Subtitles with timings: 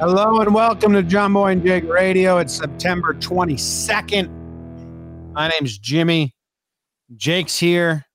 [0.00, 2.38] Hello and welcome to John Boy and Jake Radio.
[2.38, 4.30] It's September 22nd.
[5.34, 6.34] My name's Jimmy.
[7.16, 8.06] Jake's here.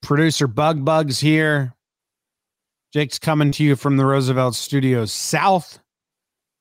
[0.00, 1.74] Producer Bug Bug's here.
[2.92, 5.80] Jake's coming to you from the Roosevelt Studios South.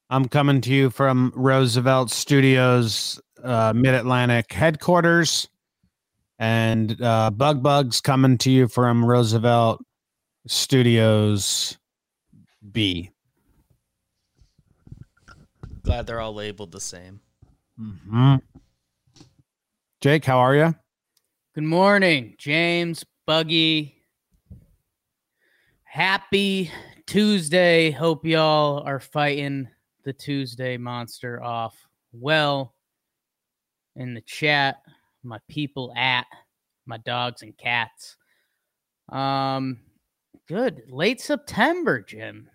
[0.09, 5.47] I'm coming to you from Roosevelt Studios uh, Mid Atlantic headquarters.
[6.39, 9.83] And uh, Bug Bug's coming to you from Roosevelt
[10.47, 11.77] Studios
[12.71, 13.11] B.
[15.89, 17.19] Glad they're all labeled the same.
[17.81, 18.35] Mm-hmm.
[20.01, 20.75] Jake, how are you?
[21.55, 23.95] Good morning, James, Buggy.
[25.85, 26.69] Happy
[27.07, 27.89] Tuesday.
[27.89, 29.67] Hope y'all are fighting
[30.03, 31.75] the Tuesday monster off
[32.13, 32.75] well.
[33.95, 34.83] In the chat,
[35.23, 36.27] my people at
[36.85, 38.15] my dogs and cats.
[39.11, 39.79] Um,
[40.47, 40.83] good.
[40.87, 42.47] Late September, Jim.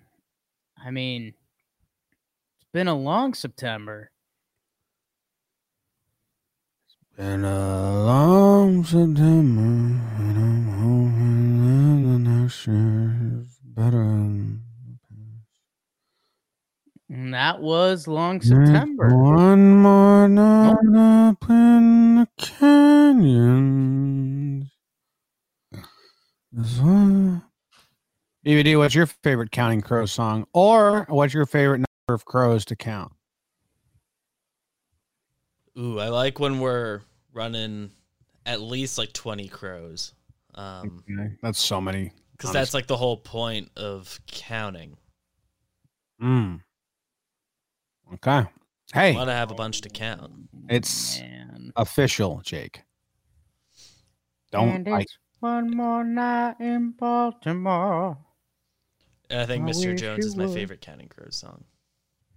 [0.81, 1.35] I mean,
[2.75, 4.11] been a long September.
[6.85, 14.03] It's been a long September, and I'm hoping that the next year is better.
[17.09, 19.09] And that was long September.
[19.09, 20.27] One more oh.
[20.27, 21.29] night oh.
[21.29, 24.73] up in the canyons.
[28.45, 30.49] DVD, what's your favorite Counting Crow song?
[30.53, 33.13] Or what's your favorite of crows to count?
[35.79, 37.01] Ooh, I like when we're
[37.33, 37.91] running
[38.47, 40.13] at least like 20 crows.
[40.55, 41.35] Um, okay.
[41.43, 42.13] That's so many.
[42.33, 44.97] Because that's like the whole point of counting.
[46.21, 46.57] Hmm.
[48.15, 48.47] Okay.
[48.93, 49.13] Hey.
[49.13, 50.31] I want to have a bunch to count.
[50.69, 51.73] It's Man.
[51.77, 52.83] official, Jake.
[54.53, 55.07] Don't like.
[55.41, 58.17] One more night in Baltimore.
[59.29, 59.97] And I think I Mr.
[59.97, 60.55] Jones is my would.
[60.55, 61.65] favorite Counting Crows song.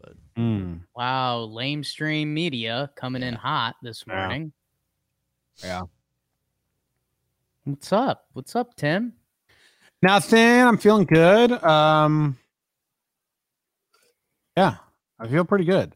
[0.07, 0.79] But mm.
[0.95, 3.27] wow, lamestream media coming yeah.
[3.29, 4.53] in hot this morning.
[5.57, 5.67] Yeah.
[5.67, 5.81] yeah.
[7.65, 8.25] What's up?
[8.31, 9.13] What's up, Tim?
[10.01, 10.61] Nothing.
[10.61, 11.51] I'm feeling good.
[11.63, 12.37] Um
[14.55, 14.75] Yeah,
[15.19, 15.93] I feel pretty good.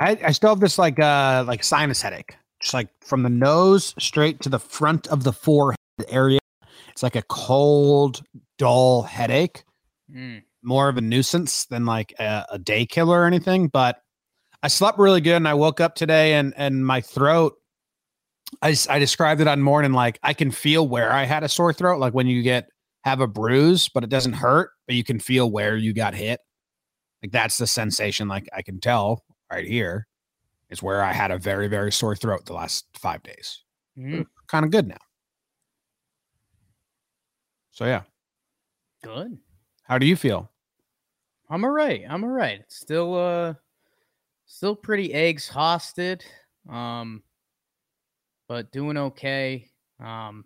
[0.00, 2.36] I, I still have this like uh like sinus headache.
[2.60, 6.40] Just like from the nose straight to the front of the forehead area.
[6.88, 8.22] It's like a cold,
[8.58, 9.64] dull headache.
[10.12, 13.68] Mm more of a nuisance than like a, a day killer or anything.
[13.68, 14.00] But
[14.62, 17.54] I slept really good, and I woke up today, and and my throat.
[18.62, 21.72] I I described it on morning like I can feel where I had a sore
[21.72, 22.68] throat, like when you get
[23.04, 26.40] have a bruise, but it doesn't hurt, but you can feel where you got hit.
[27.22, 28.28] Like that's the sensation.
[28.28, 30.06] Like I can tell right here
[30.70, 33.62] is where I had a very very sore throat the last five days.
[33.98, 34.26] Mm.
[34.48, 34.96] Kind of good now.
[37.72, 38.02] So yeah.
[39.02, 39.38] Good.
[39.82, 40.50] How do you feel?
[41.50, 42.02] I'm all right.
[42.08, 42.62] I'm all right.
[42.68, 43.54] Still uh
[44.46, 46.22] still pretty eggs hosted.
[46.68, 47.22] Um
[48.48, 49.68] but doing okay.
[50.00, 50.44] Um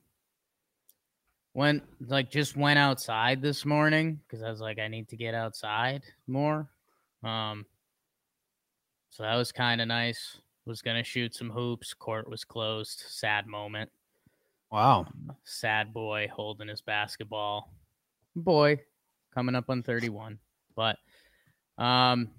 [1.54, 5.34] went like just went outside this morning because I was like I need to get
[5.34, 6.68] outside more.
[7.22, 7.64] Um
[9.10, 10.38] so that was kind of nice.
[10.64, 11.94] Was gonna shoot some hoops.
[11.94, 13.04] Court was closed.
[13.06, 13.90] Sad moment.
[14.70, 15.06] Wow.
[15.44, 17.72] Sad boy holding his basketball.
[18.36, 18.80] Boy
[19.32, 20.38] coming up on 31.
[20.78, 20.96] But
[21.82, 22.30] um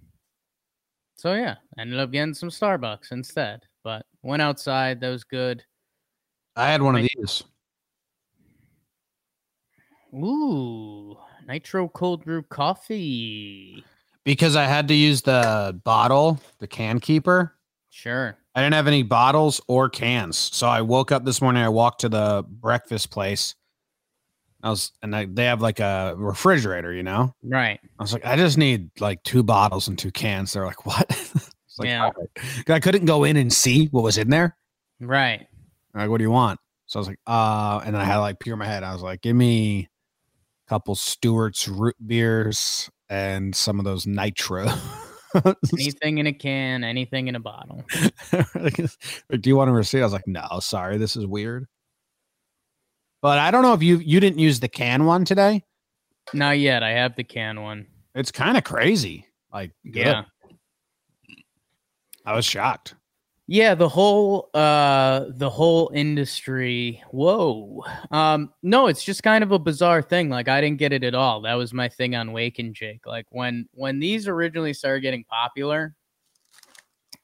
[1.16, 3.64] so yeah, ended up getting some Starbucks instead.
[3.84, 5.62] But went outside, that was good.
[6.56, 7.44] I had one of these.
[10.14, 13.84] Ooh, nitro cold brew coffee.
[14.24, 17.56] Because I had to use the bottle, the can keeper.
[17.90, 18.38] Sure.
[18.56, 20.38] I didn't have any bottles or cans.
[20.38, 21.62] So I woke up this morning.
[21.62, 23.56] I walked to the breakfast place.
[24.62, 27.34] I was, and I, they have like a refrigerator, you know?
[27.44, 27.80] Right.
[27.98, 30.54] I was like, I just need like two bottles and two cans.
[30.54, 31.08] They're like, what?
[31.78, 32.04] Like, Yeah.
[32.08, 34.58] "All right." I couldn't go in and see what was in there.
[35.00, 35.48] Right.
[35.94, 36.60] They're like, what do you want?
[36.88, 38.84] So I was like, uh, and then I had like pure in my head.
[38.84, 39.88] I was like, give me
[40.68, 44.68] a couple Stewart's root beers and some of those nitro.
[45.74, 47.86] Anything in a can, anything in a bottle.
[48.56, 50.02] Like, do you want a receipt?
[50.02, 51.68] I was like, no, sorry, this is weird.
[53.22, 55.64] But I don't know if you you didn't use the can one today.
[56.34, 56.84] Not yet.
[56.84, 57.88] I have the can one.
[58.16, 59.26] It's kind of crazy.
[59.52, 60.06] Like, good.
[60.06, 60.24] Yeah.
[62.26, 62.96] I was shocked.
[63.52, 67.02] Yeah, the whole uh the whole industry.
[67.10, 67.84] Whoa.
[68.12, 70.30] Um no, it's just kind of a bizarre thing.
[70.30, 71.42] Like I didn't get it at all.
[71.42, 73.08] That was my thing on Wake and Jake.
[73.08, 75.96] Like when when these originally started getting popular,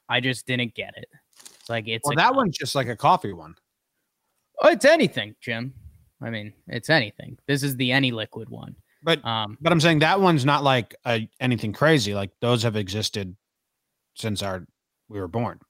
[0.08, 1.06] I just didn't get it.
[1.60, 3.54] It's like it's Well, that one's just like a coffee one.
[4.60, 5.74] Oh, it's anything, Jim.
[6.22, 7.38] I mean, it's anything.
[7.46, 8.76] This is the any liquid one.
[9.02, 12.14] But Um but I'm saying that one's not like a, anything crazy.
[12.14, 13.36] Like those have existed
[14.14, 14.66] since our
[15.08, 15.60] we were born.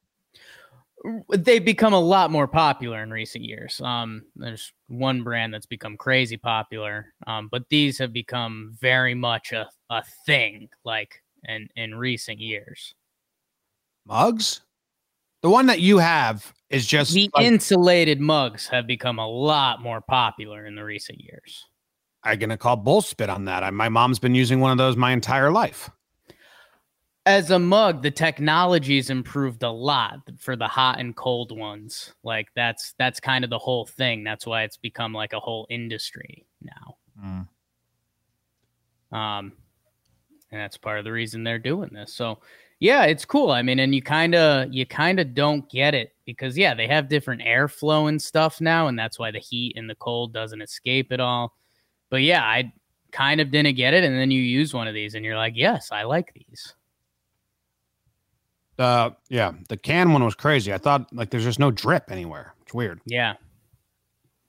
[1.31, 3.81] they've become a lot more popular in recent years.
[3.81, 9.53] Um, there's one brand that's become crazy popular, um, but these have become very much
[9.53, 12.95] a, a thing, like in in recent years.
[14.07, 14.63] Mugs.
[15.43, 19.81] The one that you have is just The like, insulated mugs have become a lot
[19.81, 21.65] more popular in the recent years.
[22.25, 23.63] I'm gonna call bullspit on that.
[23.63, 25.89] I, my mom's been using one of those my entire life.
[27.25, 32.15] As a mug, the technology's improved a lot for the hot and cold ones.
[32.23, 34.25] Like that's that's kind of the whole thing.
[34.25, 36.97] That's why it's become like a whole industry now.
[39.13, 39.53] um
[40.51, 42.39] and that's part of the reason they're doing this so
[42.81, 46.15] yeah it's cool i mean and you kind of you kind of don't get it
[46.27, 49.89] because yeah they have different airflow and stuff now and that's why the heat and
[49.89, 51.55] the cold doesn't escape at all
[52.11, 52.71] but yeah i
[53.13, 55.55] kind of didn't get it and then you use one of these and you're like
[55.57, 56.75] yes i like these
[58.79, 60.71] Uh, yeah, the can one was crazy.
[60.71, 62.53] I thought like there's just no drip anywhere.
[62.61, 63.01] It's weird.
[63.07, 63.33] yeah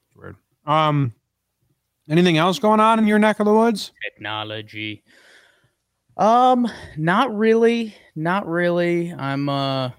[0.09, 0.35] It's weird.
[0.65, 1.13] Um,
[2.09, 3.93] anything else going on in your neck of the woods?
[4.03, 5.01] technology
[6.17, 6.67] um
[6.97, 9.13] not really not really.
[9.13, 9.91] I'm uh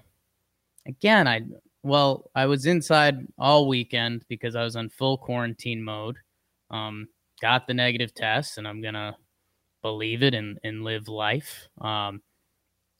[0.87, 1.41] again i
[1.83, 6.17] well i was inside all weekend because i was on full quarantine mode.
[6.69, 7.07] Um
[7.41, 9.15] got the negative test and i'm gonna
[9.81, 11.67] believe it and and live life.
[11.79, 12.21] Um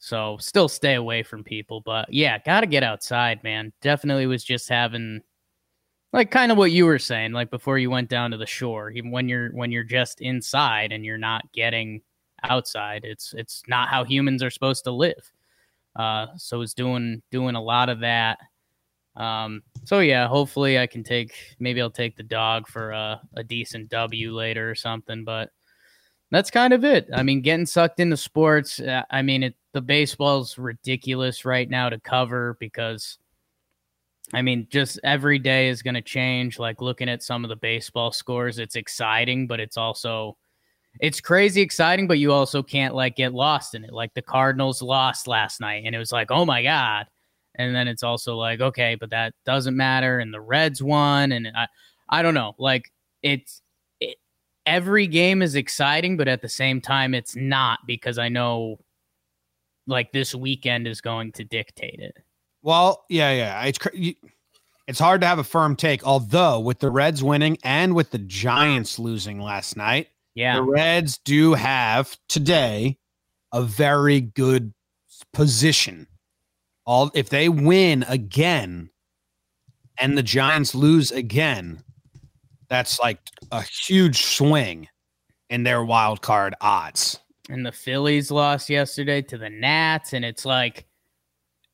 [0.01, 3.73] so still stay away from people but yeah gotta get outside man.
[3.81, 5.21] Definitely was just having
[6.13, 8.91] like kind of what you were saying like before you went down to the shore
[8.91, 12.01] even when you're when you're just inside and you're not getting
[12.43, 13.01] outside.
[13.03, 15.31] It's it's not how humans are supposed to live.
[15.95, 18.39] Uh so it's doing doing a lot of that.
[19.15, 23.43] Um so yeah hopefully i can take maybe i'll take the dog for a, a
[23.43, 25.49] decent w later or something but
[26.31, 27.09] that's kind of it.
[27.13, 31.89] I mean getting sucked into sports uh, i mean it the baseball's ridiculous right now
[31.89, 33.17] to cover because
[34.33, 36.59] I mean, just every day is going to change.
[36.59, 40.37] Like looking at some of the baseball scores, it's exciting, but it's also
[40.99, 43.93] it's crazy exciting, but you also can't like get lost in it.
[43.93, 47.07] Like the Cardinals lost last night, and it was like, oh my god.
[47.55, 50.19] And then it's also like, okay, but that doesn't matter.
[50.19, 51.67] And the Reds won, and I,
[52.09, 52.55] I don't know.
[52.57, 52.91] Like
[53.21, 53.61] it's
[53.99, 54.17] it,
[54.65, 58.79] every game is exciting, but at the same time, it's not because I know
[59.87, 62.15] like this weekend is going to dictate it.
[62.61, 63.63] Well, yeah, yeah.
[63.63, 64.13] It's you,
[64.87, 66.05] it's hard to have a firm take.
[66.05, 70.55] Although with the Reds winning and with the Giants losing last night, Yeah.
[70.55, 72.97] the Reds do have today
[73.51, 74.73] a very good
[75.33, 76.07] position.
[76.85, 78.89] All if they win again
[79.99, 81.83] and the Giants lose again,
[82.69, 83.19] that's like
[83.51, 84.87] a huge swing
[85.49, 87.19] in their wild card odds.
[87.49, 90.85] and the Phillies lost yesterday to the Nats, and it's like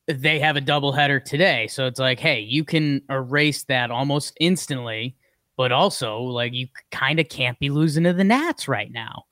[0.08, 1.66] they have a doubleheader today.
[1.66, 5.16] So it's like, hey, you can erase that almost instantly,
[5.56, 9.24] but also like you kind of can't be losing to the Nats right now.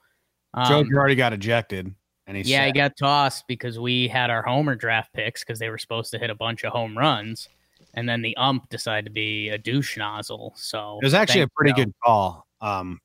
[0.68, 1.92] Joe Um, already got ejected,
[2.26, 5.68] and he's yeah, he got tossed because we had our homer draft picks because they
[5.68, 7.48] were supposed to hit a bunch of home runs,
[7.94, 10.52] and then the ump decided to be a douche nozzle.
[10.56, 11.84] So It was actually a pretty Joe.
[11.84, 12.46] good call.
[12.60, 13.00] Um,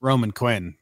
[0.00, 0.76] Roman Quinn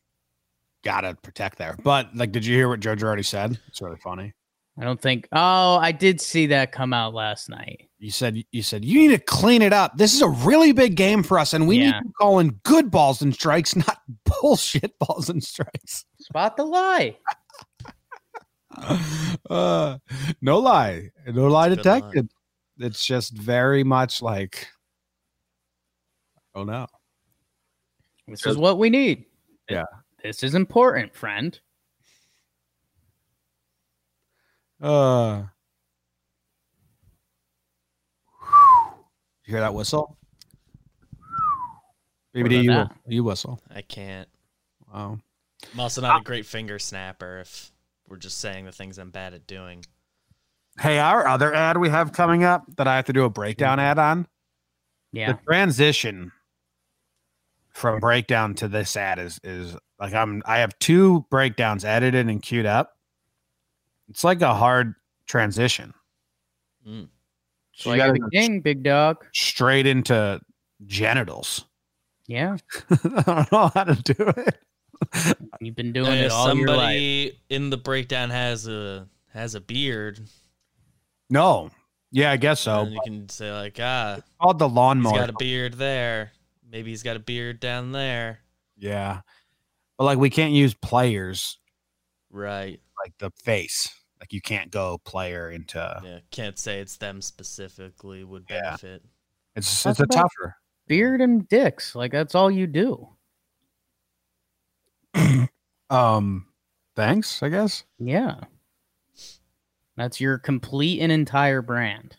[0.84, 1.76] got to protect there.
[1.82, 3.58] But like, did you hear what Joe Girardi said?
[3.68, 4.34] It's really funny.
[4.78, 5.26] I don't think.
[5.32, 7.88] Oh, I did see that come out last night.
[7.98, 9.96] You said you said you need to clean it up.
[9.96, 11.84] This is a really big game for us, and we Yeah.
[11.86, 14.00] need to call in good balls and strikes, not
[14.42, 16.04] bullshit balls and strikes.
[16.20, 17.16] Spot the lie.
[19.48, 19.96] Uh,
[20.42, 22.00] no lie, no lie Good line.
[22.02, 22.30] detected.
[22.78, 24.68] it's just very much like
[26.54, 26.86] oh no.
[28.28, 29.24] This is what we need.
[29.70, 29.84] Yeah.
[30.22, 31.58] This is important, friend.
[34.80, 35.44] Uh
[39.46, 40.16] you hear that whistle?
[42.32, 43.60] What BBD, you, about you whistle.
[43.74, 44.28] I can't.
[44.92, 45.18] Wow.
[45.72, 47.72] I'm also not a great finger snapper if
[48.08, 49.84] we're just saying the things I'm bad at doing.
[50.78, 53.80] Hey, our other ad we have coming up that I have to do a breakdown
[53.80, 54.26] ad on.
[55.12, 55.32] Yeah.
[55.32, 56.32] The transition
[57.70, 62.42] from breakdown to this ad is is like I'm I have two breakdowns edited and
[62.42, 62.95] queued up.
[64.08, 64.94] It's like a hard
[65.26, 65.92] transition.
[66.86, 67.08] Mm.
[67.72, 69.24] So So you I gotta the king, big dog.
[69.34, 70.40] straight into
[70.86, 71.64] genitals.
[72.26, 72.56] Yeah.
[72.90, 74.58] I don't know how to do it.
[75.60, 76.76] You've been doing it all your life.
[76.76, 80.20] somebody in the breakdown has a has a beard.
[81.28, 81.70] No.
[82.12, 82.80] Yeah, I guess so.
[82.82, 85.18] and you can say like, ah, called the he's lawnmower.
[85.18, 86.30] got a beard there.
[86.70, 88.40] Maybe he's got a beard down there.
[88.78, 89.20] yeah.
[89.98, 91.58] But like we can't use players
[92.30, 92.80] Right.
[93.04, 93.92] Like the face.
[94.20, 96.18] Like you can't go player into Yeah.
[96.30, 98.62] Can't say it's them specifically would Yeah.
[98.76, 99.02] benefit.
[99.54, 100.56] it's Talk it's a about- tougher.
[100.86, 101.94] Beard and dicks.
[101.94, 103.08] Like that's all you do.
[105.90, 106.46] Um
[106.96, 107.84] thanks, I guess.
[107.98, 108.40] Yeah.
[109.96, 112.16] That's your complete and entire brand.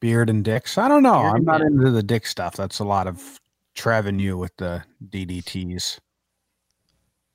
[0.00, 0.78] Beard and dicks.
[0.78, 1.20] I don't know.
[1.20, 1.66] Beard I'm and not dick.
[1.68, 2.56] into the dick stuff.
[2.56, 3.40] That's a lot of
[3.74, 5.98] Trev you with the DDTs.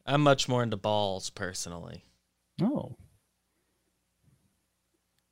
[0.05, 2.03] I'm much more into balls personally.
[2.61, 2.95] Oh.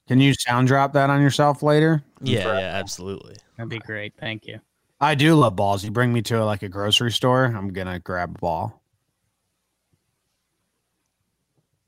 [0.07, 2.03] Can you sound drop that on yourself later?
[2.21, 3.35] Yeah, yeah, absolutely.
[3.57, 4.13] That'd be great.
[4.19, 4.59] Thank you.
[4.99, 5.83] I do love balls.
[5.83, 8.81] You bring me to like a grocery store, I'm gonna grab a ball.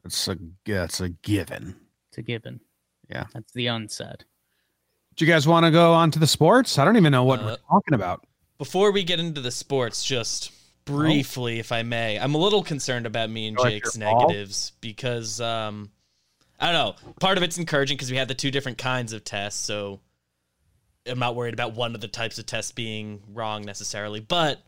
[0.05, 1.75] It's a it's a given.
[2.09, 2.59] It's a given.
[3.09, 3.25] Yeah.
[3.33, 4.23] That's the unsaid.
[5.15, 6.77] Do you guys want to go on to the sports?
[6.79, 8.25] I don't even know what we're Uh, talking about.
[8.57, 10.51] Before we get into the sports, just
[10.85, 15.91] briefly, if I may, I'm a little concerned about me and Jake's negatives because um,
[16.59, 17.13] I don't know.
[17.19, 19.99] Part of it's encouraging because we had the two different kinds of tests, so
[21.07, 24.19] I'm not worried about one of the types of tests being wrong necessarily.
[24.19, 24.61] But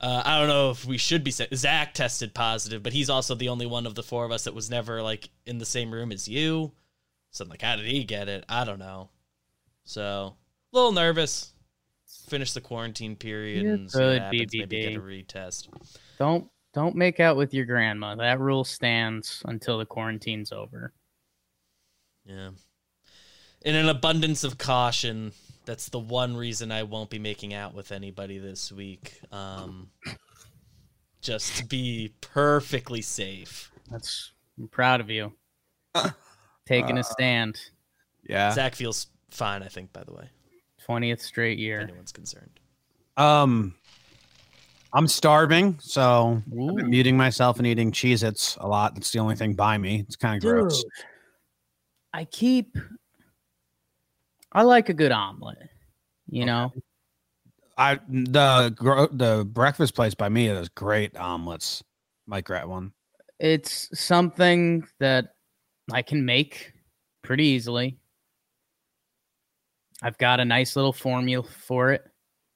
[0.00, 1.30] uh, I don't know if we should be.
[1.30, 4.54] Zach tested positive, but he's also the only one of the four of us that
[4.54, 6.72] was never like in the same room as you.
[7.32, 8.44] So I'm like, how did he get it?
[8.48, 9.10] I don't know.
[9.84, 10.36] So
[10.72, 11.52] a little nervous.
[12.30, 14.52] Finish the quarantine period You're and see what good, happens.
[14.54, 15.68] Maybe get a retest.
[16.18, 18.14] Don't don't make out with your grandma.
[18.14, 20.92] That rule stands until the quarantine's over.
[22.24, 22.50] Yeah.
[23.62, 25.32] In an abundance of caution,
[25.64, 29.20] that's the one reason I won't be making out with anybody this week.
[29.32, 29.90] Um,
[31.20, 33.70] just to be perfectly safe.
[33.90, 35.32] That's I'm proud of you.
[36.66, 37.60] Taking Uh, a stand.
[38.22, 38.52] Yeah.
[38.52, 40.30] Zach feels fine, I think, by the way,
[40.90, 41.80] Twentieth straight if year.
[41.80, 42.58] anyone's concerned.
[43.16, 43.74] Um,
[44.92, 48.94] I'm starving, so I've been muting myself and eating Cheez Its a lot.
[48.94, 50.00] That's the only thing by me.
[50.00, 50.84] It's kind of gross.
[52.12, 52.76] I keep.
[54.50, 55.58] I like a good omelet.
[56.28, 56.72] You know,
[57.78, 61.84] I the the breakfast place by me does great omelets.
[62.26, 62.92] Mike Rat one.
[63.38, 65.34] it's something that
[65.92, 66.72] I can make
[67.22, 67.96] pretty easily.
[70.02, 72.04] I've got a nice little formula for it.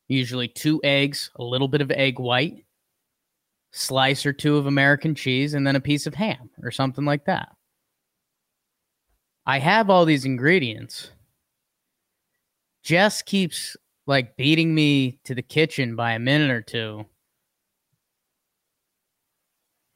[0.09, 2.65] Usually two eggs, a little bit of egg white,
[3.73, 7.25] slice or two of American cheese, and then a piece of ham or something like
[7.27, 7.49] that.
[9.47, 11.11] I have all these ingredients.
[12.83, 17.07] Jess keeps like beating me to the kitchen by a minute or two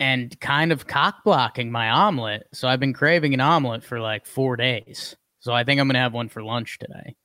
[0.01, 2.47] and kind of cock blocking my omelet.
[2.53, 5.17] So I've been craving an omelet for like four days.
[5.41, 7.17] So I think I'm gonna have one for lunch today.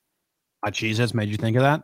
[0.66, 1.82] Its made you think of that?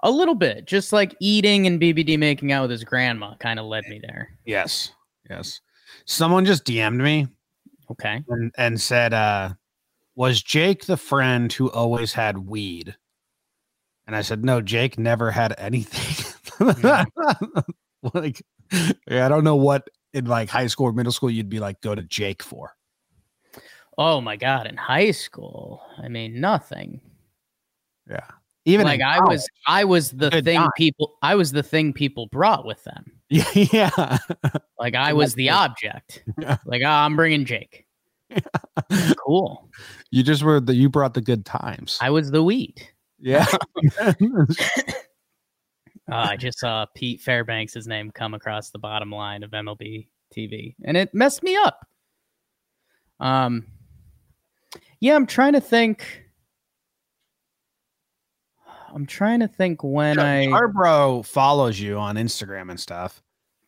[0.00, 3.66] A little bit, just like eating and BBD making out with his grandma, kind of
[3.66, 4.30] led me there.
[4.44, 4.92] Yes.
[5.28, 5.60] Yes.
[6.04, 7.26] Someone just DM'd me
[7.90, 8.22] Okay.
[8.28, 9.50] and, and said, uh,
[10.14, 12.94] was Jake the friend who always had weed?
[14.06, 16.34] And I said, no, Jake never had anything.
[18.14, 18.42] like,
[19.08, 21.80] yeah, I don't know what in like high school or middle school you'd be like,
[21.80, 22.74] go to Jake for.
[23.98, 27.00] Oh my god, in high school, I mean nothing.
[28.08, 28.26] Yeah.
[28.64, 29.30] Even like I college.
[29.30, 30.70] was, I was the Good thing time.
[30.76, 33.12] people, I was the thing people brought with them.
[33.28, 33.44] Yeah.
[33.54, 34.18] yeah.
[34.78, 36.24] Like I was the object.
[36.38, 36.56] Yeah.
[36.64, 37.86] Like oh, I'm bringing Jake.
[39.24, 39.68] Cool.
[40.10, 41.98] you just were the, you brought the good times.
[42.00, 42.92] I was the wheat.
[43.20, 43.46] yeah.
[44.00, 44.12] Uh,
[46.08, 50.96] I just saw Pete Fairbanks' name come across the bottom line of MLB TV, and
[50.96, 51.86] it messed me up.
[53.18, 53.66] Um,
[55.00, 56.25] yeah, I'm trying to think
[58.94, 63.22] I'm trying to think when I Yarbrough follows you on Instagram and stuff,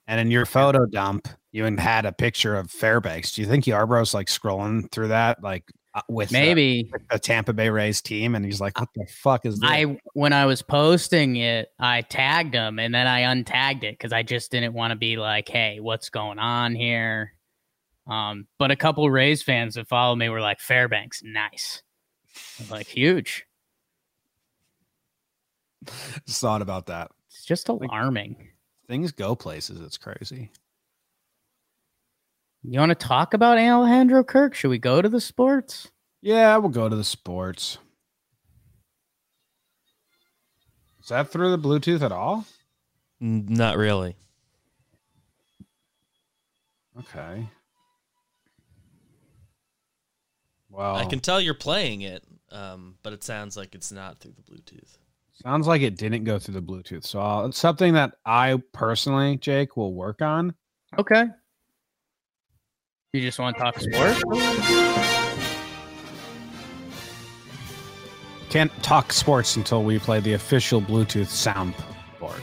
[0.07, 3.33] and in your photo dump, you had a picture of Fairbanks.
[3.33, 7.71] Do you think Yarbrough's like scrolling through that, like uh, with maybe a Tampa Bay
[7.71, 11.37] Rays team, and he's like, "What the fuck is this?" I when I was posting
[11.37, 14.97] it, I tagged him and then I untagged it because I just didn't want to
[14.97, 17.33] be like, "Hey, what's going on here?"
[18.07, 21.83] Um, but a couple Rays fans that follow me were like, "Fairbanks, nice."
[22.71, 23.48] like huge.
[26.27, 27.11] Just thought about that.
[27.29, 28.37] It's just alarming.
[28.39, 28.55] Like,
[28.87, 29.81] things go places.
[29.81, 30.51] It's crazy.
[32.65, 34.55] You want to talk about Alejandro Kirk?
[34.55, 35.91] Should we go to the sports?
[36.21, 37.79] Yeah, we'll go to the sports.
[41.03, 42.45] Is that through the Bluetooth at all?
[43.21, 44.17] Not really.
[46.99, 47.49] Okay.
[50.69, 54.35] Well, I can tell you're playing it, um, but it sounds like it's not through
[54.37, 54.99] the Bluetooth.
[55.43, 57.05] Sounds like it didn't go through the Bluetooth.
[57.05, 60.53] So I'll, it's something that I personally, Jake, will work on.
[60.99, 61.27] Okay.
[63.13, 64.23] You just want to talk sports?
[68.51, 71.75] Can't talk sports until we play the official Bluetooth sound
[72.19, 72.43] board.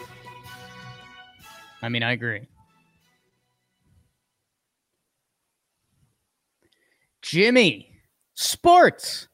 [1.81, 2.47] I mean, I agree.
[7.21, 7.91] Jimmy,
[8.35, 9.27] sports.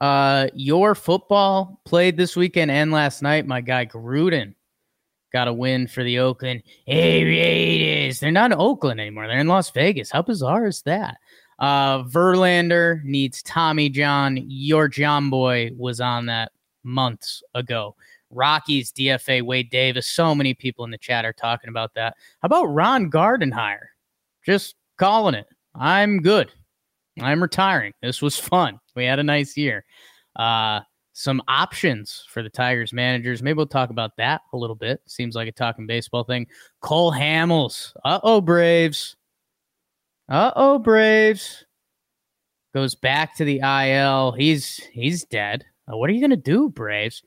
[0.00, 3.46] Uh, your football played this weekend and last night.
[3.46, 4.54] My guy Gruden
[5.32, 8.20] got a win for the Oakland Raiders.
[8.20, 9.26] They're not in Oakland anymore.
[9.26, 10.10] They're in Las Vegas.
[10.10, 11.18] How bizarre is that?
[11.58, 14.38] Uh, Verlander needs Tommy John.
[14.46, 16.52] Your John boy was on that
[16.84, 17.96] months ago.
[18.30, 20.06] Rockies DFA Wade Davis.
[20.06, 22.14] So many people in the chat are talking about that.
[22.40, 23.86] How about Ron Gardenhire?
[24.44, 25.46] Just calling it.
[25.74, 26.52] I'm good.
[27.20, 27.92] I'm retiring.
[28.00, 28.78] This was fun.
[28.98, 29.84] We had a nice year.
[30.36, 30.80] Uh,
[31.18, 33.42] some options for the Tigers managers.
[33.42, 35.00] Maybe we'll talk about that a little bit.
[35.06, 36.46] Seems like a talking baseball thing.
[36.80, 37.92] Cole Hamels.
[38.04, 39.16] Uh oh, Braves.
[40.28, 41.64] Uh oh, Braves.
[42.72, 44.32] Goes back to the IL.
[44.32, 45.64] He's he's dead.
[45.90, 47.22] Uh, what are you gonna do, Braves?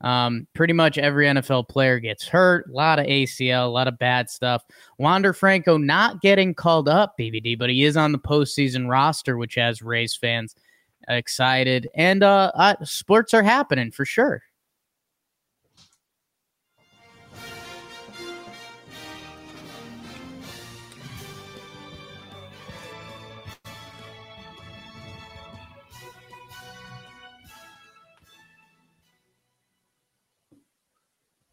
[0.00, 2.68] Um, pretty much every NFL player gets hurt.
[2.68, 4.62] A lot of ACL, a lot of bad stuff.
[4.98, 9.54] Wander Franco not getting called up, BBD, but he is on the postseason roster, which
[9.54, 10.56] has Rays fans
[11.08, 11.88] excited.
[11.94, 14.42] And uh, uh sports are happening for sure.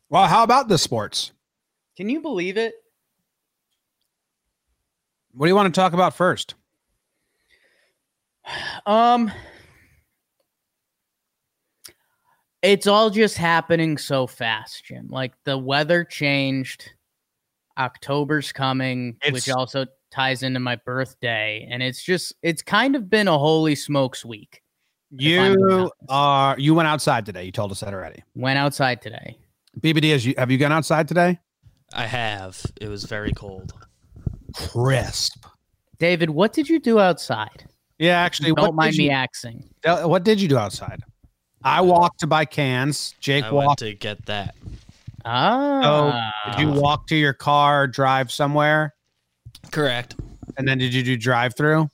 [0.09, 1.31] Well, how about the sports?
[1.97, 2.75] Can you believe it?
[5.31, 6.53] What do you want to talk about first?
[8.85, 9.31] Um
[12.61, 15.07] it's all just happening so fast, Jim.
[15.09, 16.91] Like the weather changed.
[17.77, 23.09] October's coming, it's, which also ties into my birthday, and it's just it's kind of
[23.09, 24.61] been a holy smokes week.
[25.11, 27.43] You are you went outside today.
[27.43, 28.23] You told us that already.
[28.35, 29.37] Went outside today.
[29.79, 31.39] BBD, has you have you gone outside today?
[31.93, 32.63] I have.
[32.79, 33.73] It was very cold.
[34.55, 35.45] Crisp.
[35.99, 37.65] David, what did you do outside?
[38.03, 39.63] Yeah, actually, don't mind me axing.
[39.85, 41.01] What did you do outside?
[41.63, 43.15] I walked to buy cans.
[43.21, 44.55] Jake I walked to get that.
[45.23, 46.33] Ah.
[46.43, 48.93] So did you walk to your car, drive somewhere?
[49.71, 50.17] Correct.
[50.57, 51.87] And then did you do drive through?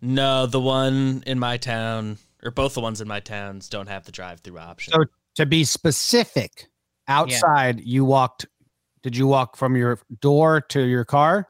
[0.00, 4.04] No, the one in my town, or both the ones in my towns, don't have
[4.04, 4.92] the drive through option.
[4.92, 6.68] So to be specific,
[7.08, 7.84] outside yeah.
[7.84, 8.46] you walked.
[9.02, 11.48] Did you walk from your door to your car?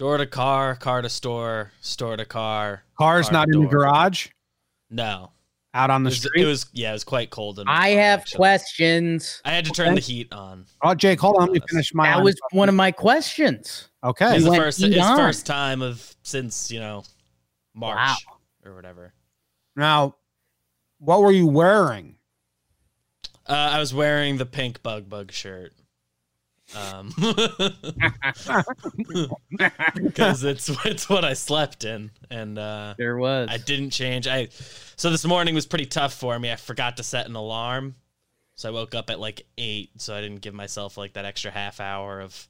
[0.00, 2.84] Door to car, car to store, store to car.
[2.96, 3.64] Car's car not in door.
[3.64, 4.28] the garage.
[4.88, 5.32] No.
[5.74, 6.42] Out on the it was, street.
[6.42, 7.62] It was yeah, it was quite cold.
[7.66, 8.36] I have actually.
[8.38, 9.42] questions.
[9.44, 9.96] I had to turn okay.
[9.96, 10.64] the heat on.
[10.82, 11.48] Oh, Jake, hold on.
[11.48, 12.06] Let me finish my.
[12.06, 13.90] That was one of my questions.
[14.02, 14.82] Okay, it's the first.
[14.82, 17.04] It's first time of since you know
[17.74, 18.16] March wow.
[18.64, 19.12] or whatever.
[19.76, 20.16] Now,
[20.98, 22.14] what were you wearing?
[23.46, 25.74] Uh, I was wearing the pink bug bug shirt.
[26.76, 27.12] Um,
[29.96, 34.26] because it's it's what I slept in, and uh, there was I didn't change.
[34.28, 34.48] I
[34.96, 36.52] so this morning was pretty tough for me.
[36.52, 37.96] I forgot to set an alarm,
[38.54, 39.90] so I woke up at like eight.
[40.00, 42.48] So I didn't give myself like that extra half hour of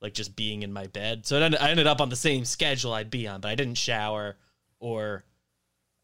[0.00, 1.26] like just being in my bed.
[1.26, 4.36] So I ended up on the same schedule I'd be on, but I didn't shower
[4.78, 5.24] or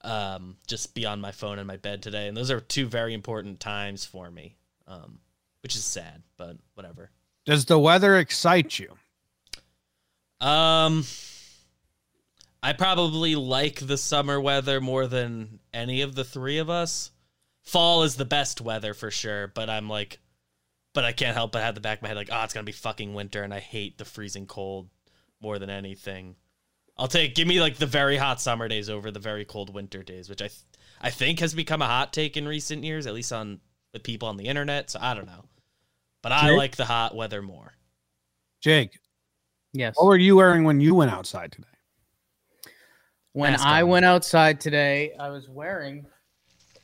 [0.03, 2.29] um, just be on my phone in my bed today.
[2.29, 5.19] And those are two very important times for me, um,
[5.63, 7.11] which is sad, but whatever.
[7.51, 8.97] Does the weather excite you?
[10.41, 11.05] Um,
[12.63, 17.11] I probably like the summer weather more than any of the three of us.
[17.65, 20.21] fall is the best weather for sure, but I'm like,
[20.95, 22.63] but I can't help but have the back of my head like, oh, it's gonna
[22.63, 24.89] be fucking winter, and I hate the freezing cold
[25.41, 26.37] more than anything.
[26.97, 30.05] I'll take give me like the very hot summer days over the very cold winter
[30.05, 30.63] days, which I th-
[31.01, 33.59] I think has become a hot take in recent years, at least on
[33.93, 34.91] the people on the internet.
[34.91, 35.47] So I don't know,
[36.23, 36.57] but I Jake?
[36.57, 37.73] like the hot weather more.
[38.61, 38.99] Jake,
[39.73, 39.95] Yes.
[39.97, 41.67] what were you wearing when you went outside today?
[43.33, 43.89] When Ask I him.
[43.89, 46.05] went outside today, I was wearing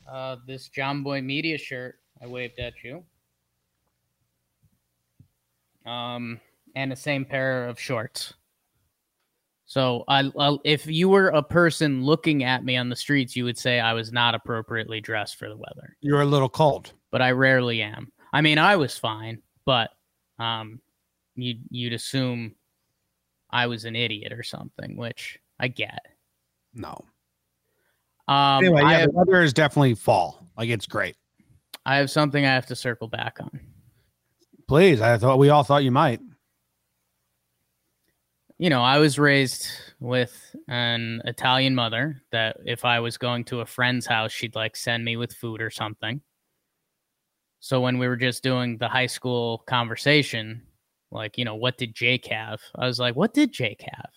[0.09, 1.95] uh, this John Boy Media shirt.
[2.21, 3.03] I waved at you.
[5.85, 6.39] Um,
[6.75, 8.33] and the same pair of shorts.
[9.65, 13.43] So I, I, if you were a person looking at me on the streets, you
[13.43, 15.97] would say I was not appropriately dressed for the weather.
[15.99, 16.93] You're a little cold.
[17.11, 18.11] But I rarely am.
[18.33, 19.91] I mean, I was fine, but
[20.39, 20.81] um,
[21.35, 22.55] you you'd assume
[23.49, 26.05] I was an idiot or something, which I get.
[26.73, 27.05] No.
[28.27, 30.45] Um, Anyway, yeah, have- the weather is definitely fall.
[30.57, 31.15] Like it's great.
[31.85, 33.59] I have something I have to circle back on.
[34.67, 36.19] Please, I thought we all thought you might.
[38.57, 39.67] You know, I was raised
[39.99, 44.75] with an Italian mother that if I was going to a friend's house, she'd like
[44.75, 46.19] send me with food or something.
[47.67, 50.61] So when we were just doing the high school conversation,
[51.11, 52.61] like, you know, what did Jake have?
[52.77, 54.09] I was like, what did Jake have?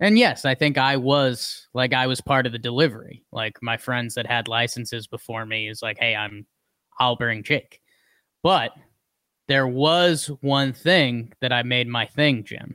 [0.00, 3.22] And yes, I think I was like I was part of the delivery.
[3.30, 6.48] Like my friends that had licenses before me is like, hey, I'm
[6.98, 7.80] I'll bring Jake.
[8.42, 8.72] But
[9.46, 12.74] there was one thing that I made my thing, Jim.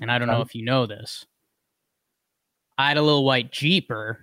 [0.00, 0.48] And I don't know Okay.
[0.48, 1.26] if you know this.
[2.78, 4.18] I had a little white Jeeper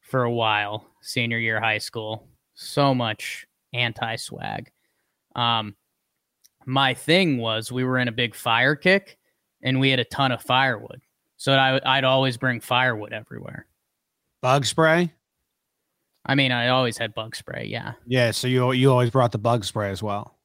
[0.00, 2.26] for a while, senior year high school.
[2.54, 4.70] So much anti swag.
[5.36, 5.76] Um,
[6.66, 9.18] my thing was we were in a big fire kick
[9.62, 11.00] and we had a ton of firewood.
[11.36, 13.66] So I, I'd always bring firewood everywhere.
[14.42, 15.12] Bug spray?
[16.26, 17.66] I mean, I always had bug spray.
[17.66, 17.94] Yeah.
[18.06, 20.36] Yeah, so you you always brought the bug spray as well.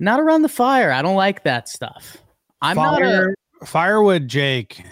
[0.00, 0.90] Not around the fire.
[0.90, 2.16] I don't like that stuff.
[2.60, 3.34] I'm not a,
[3.64, 4.82] firewood, Jake.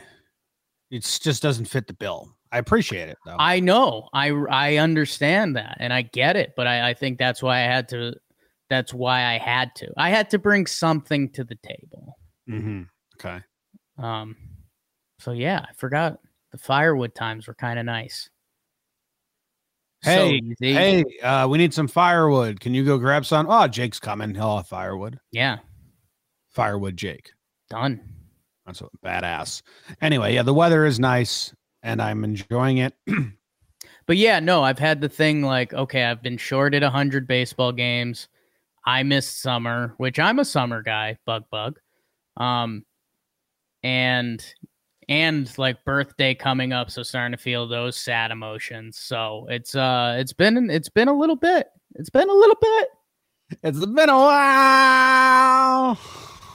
[0.90, 2.35] It just doesn't fit the bill.
[2.52, 3.36] I appreciate it though.
[3.38, 4.08] I know.
[4.12, 7.62] I I understand that and I get it, but I, I think that's why I
[7.62, 8.14] had to
[8.68, 9.88] that's why I had to.
[9.96, 12.18] I had to bring something to the table.
[12.48, 12.82] mm-hmm.
[13.18, 13.40] Okay.
[13.98, 14.36] Um
[15.18, 16.18] so yeah, I forgot
[16.52, 18.28] the firewood times were kind of nice.
[20.02, 20.72] Hey, easy.
[20.72, 22.60] Hey, uh, we need some firewood.
[22.60, 23.46] Can you go grab some?
[23.48, 24.34] Oh, Jake's coming.
[24.34, 25.18] He'll have firewood.
[25.32, 25.58] Yeah,
[26.50, 27.32] Firewood, Jake.
[27.68, 28.00] done.
[28.64, 29.62] That's a badass.
[30.00, 31.52] Anyway, yeah, the weather is nice
[31.86, 32.94] and I'm enjoying it.
[34.06, 38.28] But yeah, no, I've had the thing like, okay, I've been shorted 100 baseball games.
[38.84, 41.80] I missed summer, which I'm a summer guy, bug bug.
[42.36, 42.84] Um
[43.82, 44.44] and
[45.08, 48.96] and like birthday coming up, so starting to feel those sad emotions.
[48.96, 51.66] So it's uh it's been it's been a little bit.
[51.96, 52.88] It's been a little bit.
[53.64, 55.98] It's been a while.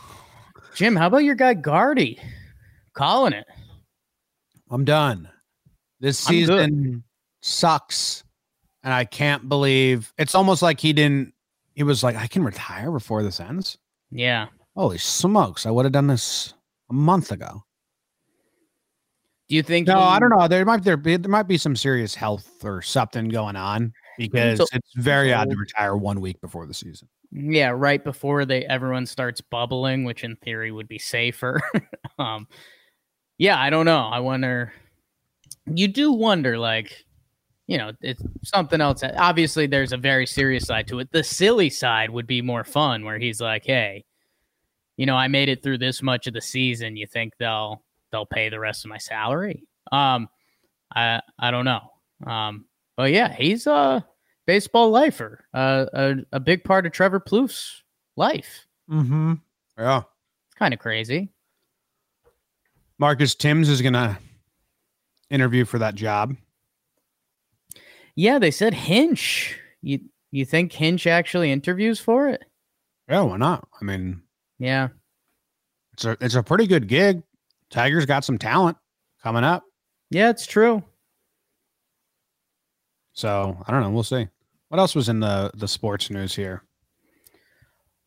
[0.74, 2.18] Jim, how about your guy Guardy?
[2.94, 3.46] Calling it.
[4.72, 5.30] I'm done.
[6.00, 7.04] This season
[7.42, 8.24] sucks.
[8.84, 11.34] And I can't believe it's almost like he didn't
[11.76, 13.78] he was like, I can retire before this ends.
[14.10, 14.48] Yeah.
[14.76, 15.66] Holy smokes.
[15.66, 16.54] I would have done this
[16.90, 17.64] a month ago.
[19.50, 20.48] Do you think No, he- I don't know.
[20.48, 24.58] There might there be there might be some serious health or something going on because
[24.60, 27.08] So- it's very odd to retire one week before the season.
[27.32, 31.62] Yeah, right before they everyone starts bubbling, which in theory would be safer.
[32.20, 32.48] um
[33.42, 34.02] yeah, I don't know.
[34.06, 34.72] I wonder
[35.66, 37.06] you do wonder like
[37.66, 39.02] you know, it's something else.
[39.18, 41.12] Obviously there's a very serious side to it.
[41.12, 44.06] The silly side would be more fun where he's like, "Hey,
[44.96, 46.96] you know, I made it through this much of the season.
[46.96, 50.30] You think they'll they'll pay the rest of my salary?" Um
[50.96, 51.82] I I don't know.
[52.28, 54.06] Um but yeah, he's a
[54.46, 55.46] baseball lifer.
[55.52, 57.82] Uh, a a big part of Trevor Plouffe's
[58.16, 58.68] life.
[58.88, 59.34] Mm-hmm.
[59.80, 60.04] Yeah.
[60.50, 61.32] It's kind of crazy.
[63.02, 64.20] Marcus Timms is gonna
[65.32, 66.36] interview for that job.
[68.16, 69.58] Yeah, they said Hinch.
[69.82, 72.44] You you think Hinch actually interviews for it?
[73.10, 73.68] Yeah, why not?
[73.82, 74.22] I mean,
[74.60, 74.90] Yeah.
[75.94, 77.24] it's a it's a pretty good gig.
[77.72, 78.78] Tigers got some talent
[79.24, 79.64] coming up.
[80.12, 80.84] Yeah, it's true.
[83.14, 83.90] So I don't know.
[83.90, 84.28] We'll see.
[84.68, 86.62] What else was in the the sports news here?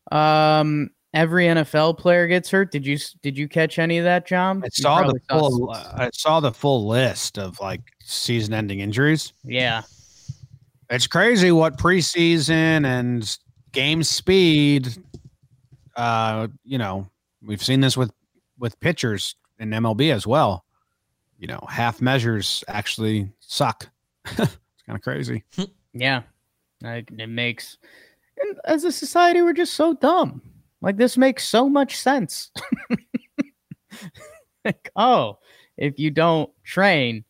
[0.09, 2.71] Um every NFL player gets hurt.
[2.71, 4.61] Did you did you catch any of that, John?
[4.63, 5.73] I saw the full.
[5.75, 9.33] s- I saw the full list of like season-ending injuries.
[9.43, 9.81] yeah.
[10.87, 13.37] It's crazy what preseason and
[13.71, 14.89] game speed.
[15.95, 17.09] Uh, you know,
[17.41, 18.11] we've seen this with
[18.59, 20.63] with pitchers in MLB as well.
[21.39, 23.89] You know, half measures actually suck.
[24.25, 24.37] it's
[24.85, 25.43] kind of crazy.
[25.97, 26.23] Yeah.
[26.83, 27.77] Like it makes
[28.37, 30.41] and as a society we're just so dumb.
[30.81, 32.51] Like this makes so much sense.
[34.65, 35.39] like, oh,
[35.77, 37.23] if you don't train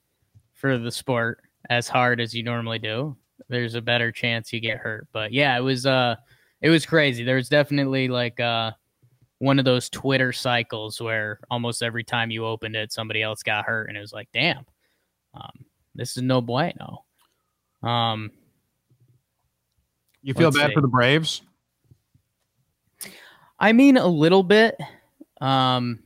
[0.53, 3.15] for the sport as hard as you normally do,
[3.49, 5.07] there's a better chance you get hurt.
[5.11, 6.15] But yeah, it was uh
[6.61, 7.23] it was crazy.
[7.23, 8.71] There was definitely like uh
[9.39, 13.65] one of those Twitter cycles where almost every time you opened it, somebody else got
[13.65, 14.65] hurt, and it was like, damn,
[15.33, 17.03] um, this is no bueno.
[17.83, 18.31] Um,
[20.21, 20.73] You feel bad see.
[20.73, 21.41] for the Braves?
[23.59, 24.77] I mean, a little bit.
[25.41, 25.99] Um,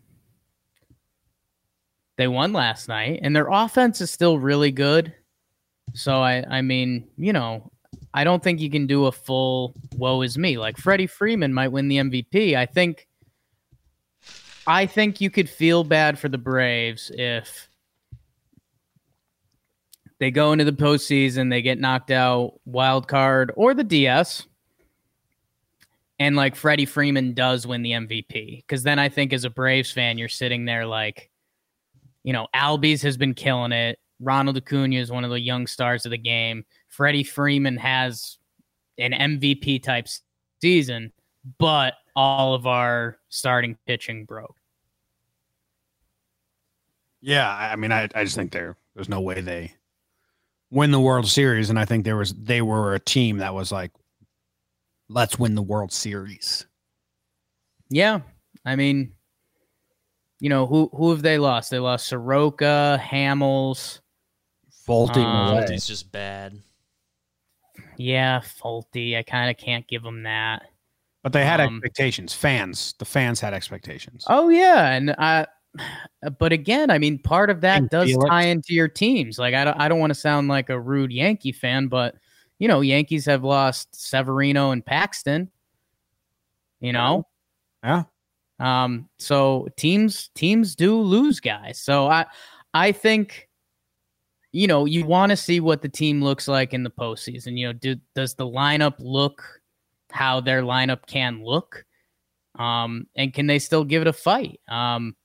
[2.18, 5.14] they won last night, and their offense is still really good.
[5.94, 7.72] So I, I mean, you know,
[8.14, 11.70] I don't think you can do a full "woe is me." Like Freddie Freeman might
[11.70, 12.56] win the MVP.
[12.56, 13.08] I think.
[14.68, 17.70] I think you could feel bad for the Braves if
[20.20, 24.46] they go into the postseason, they get knocked out, wild card or the DS,
[26.20, 28.58] and like Freddie Freeman does win the MVP.
[28.58, 31.32] Because then I think as a Braves fan, you're sitting there like,
[32.24, 34.00] you know, Albies has been killing it.
[34.20, 36.66] Ronald Acuna is one of the young stars of the game.
[36.90, 38.38] Freddie Freeman has
[38.98, 40.08] an MVP type
[40.62, 41.14] season,
[41.58, 44.58] but all of our starting pitching broke.
[47.22, 49.74] Yeah, I I mean, I, I just think there there's no way they
[50.70, 53.72] win the World Series, and I think there was they were a team that was
[53.72, 53.92] like,
[55.10, 56.66] let's win the World Series.
[57.90, 58.22] Yeah,
[58.66, 59.14] I mean,
[60.40, 61.72] you know who who have they lost?
[61.72, 64.00] They lost Soroka, Hamels.
[64.88, 65.66] Folty Um, away.
[65.70, 66.58] He's just bad.
[67.98, 69.18] Yeah, Folty.
[69.18, 70.64] I kind of can't give them that.
[71.24, 72.34] but they had um, expectations.
[72.34, 74.24] Fans, the fans had expectations.
[74.28, 75.46] Oh yeah, and I.
[76.40, 78.28] But again, I mean, part of that And does Felix.
[78.30, 79.38] tie into your teams.
[79.38, 82.16] Like, I don't, I don't want to sound like a rude Yankee fan, but
[82.60, 85.50] you know, Yankees have lost Severino and Paxton.
[86.82, 87.26] You know,
[87.84, 88.04] Yeah,
[88.60, 91.80] Um, so teams teams do lose guys.
[91.80, 92.26] So I
[92.74, 93.50] I think
[94.52, 97.58] you know you want to see what the team looks like in the postseason.
[97.58, 99.44] You know, do, does the lineup look
[100.12, 101.86] how their lineup can look?
[102.58, 104.60] Um, and can they still give it a fight?
[104.68, 105.16] Um,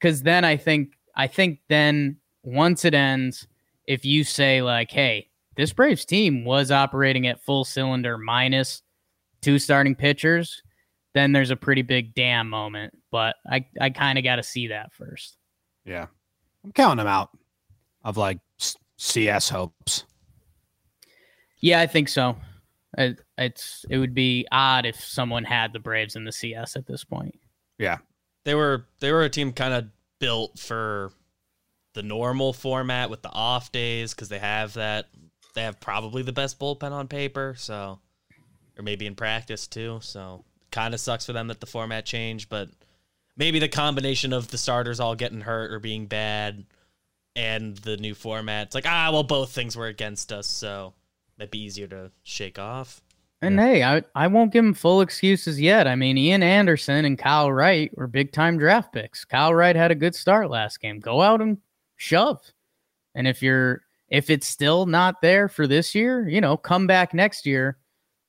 [0.00, 3.46] because then I think I think then once it ends,
[3.86, 5.29] if you say like, hey,
[5.60, 8.82] this Braves team was operating at full cylinder minus
[9.40, 10.62] two starting pitchers,
[11.14, 12.96] then there's a pretty big damn moment.
[13.10, 15.36] But I, I kind of got to see that first.
[15.84, 16.06] yeah.
[16.62, 17.30] I'm counting them out
[18.04, 18.38] of like
[18.98, 20.04] CS hopes.
[21.60, 22.36] Yeah, I think so.
[22.98, 26.86] It, it's it would be odd if someone had the Braves in the CS at
[26.86, 27.38] this point.
[27.78, 27.98] Yeah,
[28.44, 29.86] they were they were a team kind of
[30.18, 31.12] built for
[31.94, 35.06] the normal format with the off days because they have that
[35.54, 37.98] they have probably the best bullpen on paper, so
[38.78, 39.98] or maybe in practice too.
[40.02, 42.68] So kind of sucks for them that the format changed, but
[43.36, 46.64] maybe the combination of the starters all getting hurt or being bad
[47.36, 50.94] and the new format, it's like ah well both things were against us, so
[51.38, 53.00] might be easier to shake off.
[53.42, 55.86] And hey, I, I won't give him full excuses yet.
[55.86, 59.24] I mean, Ian Anderson and Kyle Wright were big time draft picks.
[59.24, 61.00] Kyle Wright had a good start last game.
[61.00, 61.56] Go out and
[61.96, 62.52] shove.
[63.14, 67.14] And if you're if it's still not there for this year, you know, come back
[67.14, 67.78] next year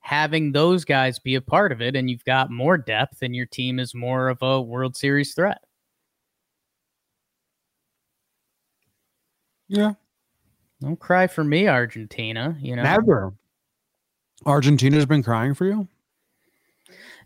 [0.02, 3.46] having those guys be a part of it and you've got more depth and your
[3.46, 5.60] team is more of a World Series threat.
[9.68, 9.94] Yeah,
[10.82, 12.84] Don't cry for me, Argentina, you know.
[12.84, 13.34] never.
[14.46, 15.88] Argentina's been crying for you.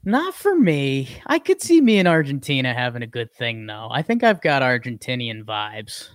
[0.04, 1.10] Not for me.
[1.26, 3.88] I could see me in Argentina having a good thing though.
[3.90, 6.10] I think I've got Argentinian vibes,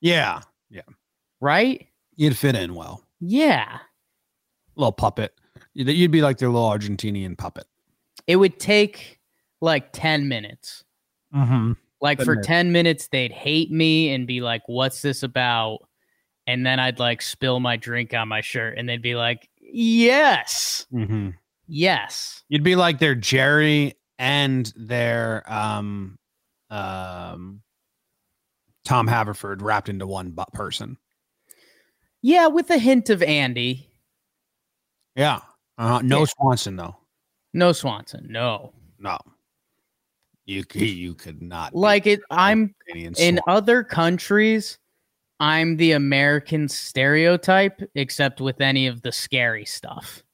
[0.00, 0.40] Yeah.
[0.70, 0.82] Yeah,
[1.40, 1.88] right?
[2.18, 3.02] you'd fit in well.
[3.20, 3.78] Yeah.
[4.76, 5.32] Little puppet.
[5.72, 7.66] You'd be like their little Argentinian puppet.
[8.26, 9.20] It would take
[9.60, 10.84] like 10 minutes.
[11.34, 11.72] Mm-hmm.
[12.00, 12.46] Like 10 for minutes.
[12.46, 15.78] 10 minutes they'd hate me and be like, "What's this about?"
[16.46, 20.86] And then I'd like spill my drink on my shirt and they'd be like, "Yes.
[20.92, 21.30] Mm-hmm.
[21.66, 26.18] Yes." You'd be like their Jerry and their um
[26.70, 27.62] um
[28.84, 30.98] Tom Haverford wrapped into one person.
[32.22, 33.90] Yeah, with a hint of Andy.
[35.14, 35.40] Yeah.
[35.76, 36.24] Uh, no Yeah.
[36.36, 36.96] Swanson though.
[37.54, 38.26] No Swanson.
[38.28, 38.72] No.
[38.98, 39.18] No.
[40.46, 44.78] You you could not Like it I'm in other countries
[45.40, 50.24] i'm the american stereotype except with any of the scary stuff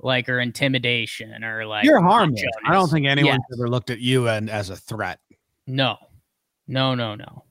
[0.00, 2.42] like or intimidation or like You're harmless.
[2.66, 3.58] I don't think anyone's Yes.
[3.58, 5.20] ever looked at you and as a threat.
[5.66, 5.96] no
[6.68, 7.44] no no no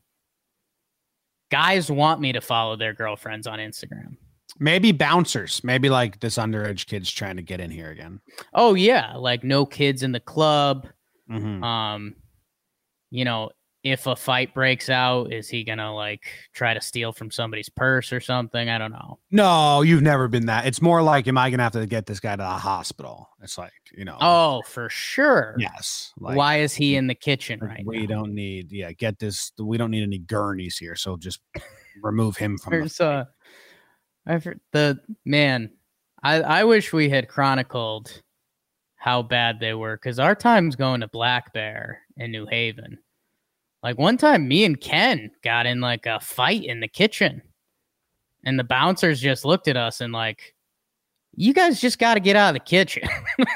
[1.55, 4.15] guys want me to follow their girlfriends on instagram
[4.57, 5.61] Maybe bouncers.
[5.65, 8.21] Maybe like this underage kid's trying to get in here again.
[8.53, 10.87] Oh yeah, like no kids in the club.
[11.29, 11.61] Mhm.
[11.61, 12.15] Um,
[13.11, 13.49] you know,
[13.85, 18.11] if a fight breaks out, is he gonna like try to steal from somebody's purse
[18.11, 18.67] or something?
[18.67, 19.19] I don't know.
[19.29, 20.65] No, you've never been that.
[20.65, 23.29] It's more like, am I gonna have to get this guy to the hospital?
[23.43, 24.17] It's like, you know.
[24.19, 25.55] Oh, for sure.
[25.59, 26.13] yes.
[26.19, 28.07] Like, Why is he in the kitchen right we now?
[28.07, 29.51] don't need, yeah, get this.
[29.59, 30.95] We don't need any gurneys here.
[30.95, 31.41] So just
[32.01, 33.25] remove him from the There's uh,
[34.25, 35.69] I've heard the man.
[36.23, 38.23] I I wish we had chronicled
[38.95, 42.97] how bad they were because our time's going to Black Bear in New Haven.
[43.85, 47.43] Like one time, me and Ken got in like a fight in the kitchen,
[48.43, 50.55] and the bouncers just looked at us and like,
[51.35, 53.07] "You guys just got to get out of the kitchen."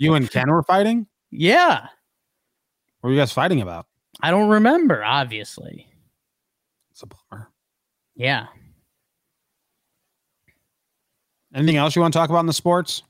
[0.00, 1.08] You and Ken were fighting?
[1.32, 1.80] yeah,
[3.00, 3.86] What were you guys fighting about?
[4.22, 5.04] I don't remember.
[5.04, 5.88] Obviously,
[6.92, 7.50] It's a bummer.
[8.14, 8.46] yeah.
[11.52, 13.02] Anything else you want to talk about in the sports?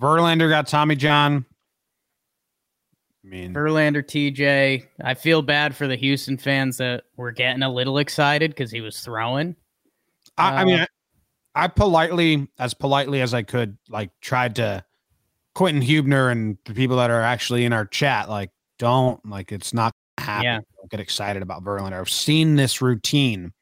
[0.00, 1.44] Verlander got Tommy John.
[3.30, 4.86] I mean, Verlander, TJ.
[5.02, 8.80] I feel bad for the Houston fans that were getting a little excited because he
[8.80, 9.54] was throwing.
[10.36, 10.86] I, I mean, uh,
[11.54, 14.84] I, I politely, as politely as I could, like tried to
[15.54, 19.72] Quentin Hubner and the people that are actually in our chat, like, don't like it's
[19.72, 20.44] not gonna happen.
[20.46, 20.60] Yeah.
[20.76, 22.00] Don't get excited about Verlander.
[22.00, 23.52] I've seen this routine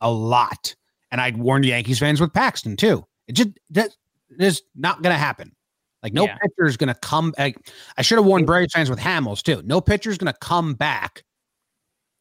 [0.00, 0.74] a lot,
[1.10, 3.04] and I'd warned Yankees fans with Paxton too.
[3.26, 3.90] It just that
[4.38, 5.52] is not gonna happen.
[6.02, 6.36] Like no Yeah.
[6.38, 7.32] pitcher is gonna come.
[7.38, 7.56] Like,
[7.96, 9.62] I should have warned Braves fans with Hamels too.
[9.64, 11.22] No pitcher is gonna come back,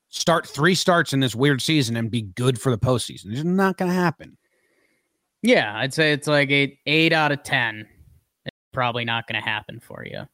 [0.10, 3.28] start three starts in this weird season, and be good for the postseason.
[3.28, 4.38] It's just not gonna happen.
[5.42, 7.88] Yeah, I'd say it's like eight eight out of ten.
[8.46, 10.28] It's probably not going to happen for you.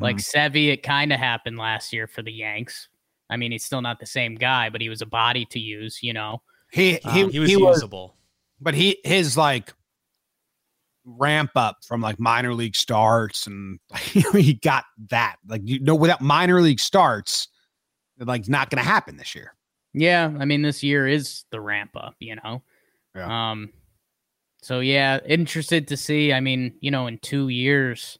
[0.00, 0.56] Like Mm-hmm.
[0.56, 2.88] Sevy, it kind of happened last year for the Yanks.
[3.28, 5.98] I mean, he's still not the same guy, but he was a body to use.
[6.02, 8.16] You know, he he, Um, he was he was, usable.
[8.60, 9.74] but he his like
[11.04, 16.20] ramp up from like minor league starts and he got that like you know without
[16.20, 17.48] minor league starts
[18.18, 19.54] like not going to happen this year
[19.94, 20.32] yeah.
[20.38, 22.14] I mean, this year is the ramp up.
[22.18, 22.62] You know,
[23.14, 23.50] Yeah.
[23.50, 23.70] um.
[24.62, 26.32] So yeah, interested to see.
[26.32, 28.18] I mean, you know, in two years,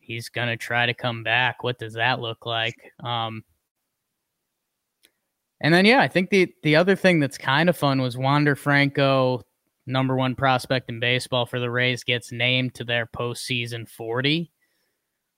[0.00, 1.62] he's gonna try to come back.
[1.62, 2.74] What does that look like?
[3.00, 3.44] Um.
[5.60, 8.56] And then yeah, I think the the other thing that's kind of fun was Wander
[8.56, 9.42] Franco,
[9.88, 14.52] number one prospect in baseball for the Rays, gets named to their postseason forty,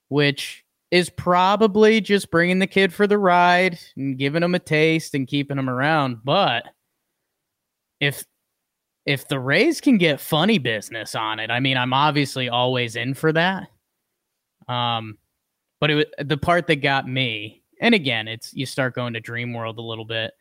[0.09, 5.15] which is probably just bringing the kid for the ride and giving him a taste
[5.15, 6.19] and keeping him around.
[6.25, 6.65] But
[8.01, 8.25] if
[9.07, 13.15] if the Rays can get funny business on it, I mean, I'm obviously always in
[13.15, 13.69] for that.
[14.69, 15.19] Um,
[15.81, 19.53] but it the part that got me, and again, it's you start going to Dream
[19.53, 20.33] World a little bit,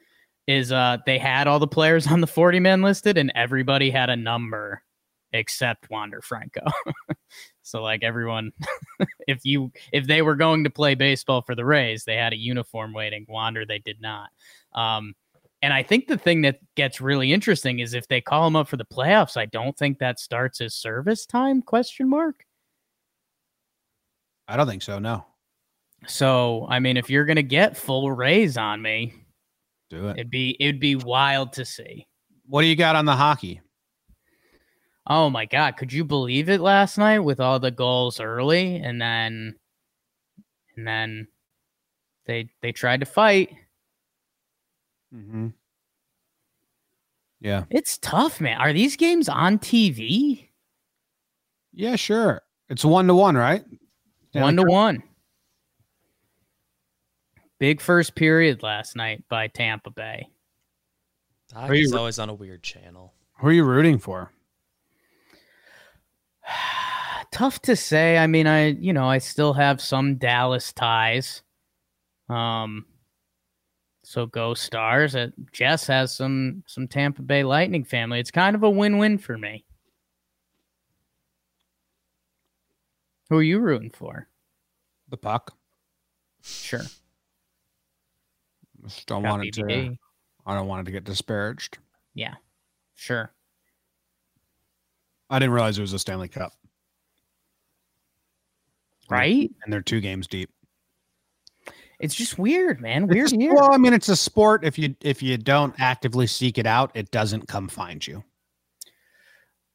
[0.50, 4.10] is uh they had all the players on the 40 man listed, and everybody had
[4.10, 4.84] a number
[5.32, 6.66] except Wander Franco.
[7.62, 8.52] so like everyone,
[9.28, 12.38] if you if they were going to play baseball for the Rays, they had a
[12.38, 13.26] uniform waiting.
[13.30, 14.30] Wander they did not.
[14.74, 15.14] Um,
[15.62, 18.68] and I think the thing that gets really interesting is if they call him up
[18.68, 22.46] for the playoffs, I don't think that starts his service time question mark.
[24.48, 25.26] i don't think so no
[26.08, 29.14] So, I mean, if you're going to get full raise on me,
[29.90, 32.08] do it it'd be it'd be wild to see.
[32.48, 33.62] what do you got on the hockey
[35.12, 39.02] Oh my god, could you believe it last night with all the goals early and
[39.02, 39.56] then
[40.78, 41.28] and then
[42.28, 43.50] they they tried to fight.
[45.12, 45.48] mm-hmm.
[47.40, 48.60] yeah It's tough, man.
[48.60, 50.50] Are these games on TV?
[51.74, 53.64] yeah sure it's one to one right
[54.34, 55.02] one to one.
[57.60, 60.28] Big first period last night by Tampa Bay.
[61.54, 63.14] Hockey's you- always on a weird channel.
[63.40, 64.32] who are you rooting for
[67.32, 68.18] Tough to say.
[68.18, 71.42] I mean, I you know I still have some Dallas ties.
[72.28, 72.86] Um,
[74.04, 75.16] so go Stars.
[75.16, 78.20] Uh, Jess has some some Tampa Bay Lightning family.
[78.20, 79.64] It's kind of a win win for me.
[83.30, 84.28] Who are you rooting for?
[85.10, 85.56] the puck
[86.44, 86.82] Sure.
[88.86, 89.98] Just don't Got want it to
[90.46, 91.78] i don't want it to get disparaged
[92.14, 92.36] Yeah.
[92.96, 93.32] Sure.
[95.30, 96.54] i didn't realize it was a stanley cup
[99.10, 99.50] Right?
[99.64, 100.50] and they're two games deep
[102.00, 103.04] It's just weird, man.
[103.06, 103.54] It's Weird a- year.
[103.56, 104.64] Well, I mean, it's a sport.
[104.64, 108.24] If you if you don't actively seek it out, it doesn't come find you.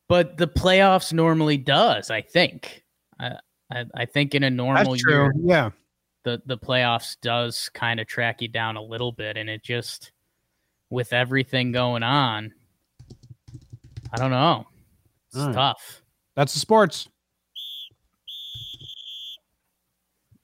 [0.09, 2.11] but the playoffs normally does.
[2.11, 2.83] I think.
[3.21, 3.33] I
[3.71, 5.71] I, I think in a normal year, Yeah.
[6.25, 10.11] The the playoffs does kind of track you down a little bit, and it just
[10.91, 12.53] with everything going on,
[14.13, 14.67] I don't know.
[15.29, 15.55] It's All right.
[15.55, 16.03] tough.
[16.35, 17.09] That's the sports.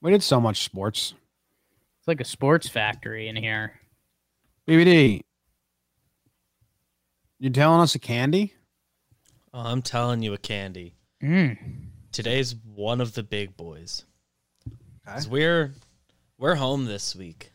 [0.00, 1.14] We did so much sports.
[1.98, 3.78] It's like a sports factory in here.
[4.66, 5.20] BBD.
[7.38, 8.54] you're telling us a candy?
[9.52, 10.94] Oh, I'm telling you a candy.
[11.22, 11.58] Mm.
[12.12, 14.04] Today's one of the big boys.
[15.06, 15.14] Okay.
[15.14, 15.74] 'Cause we're
[16.38, 17.52] we're home this week.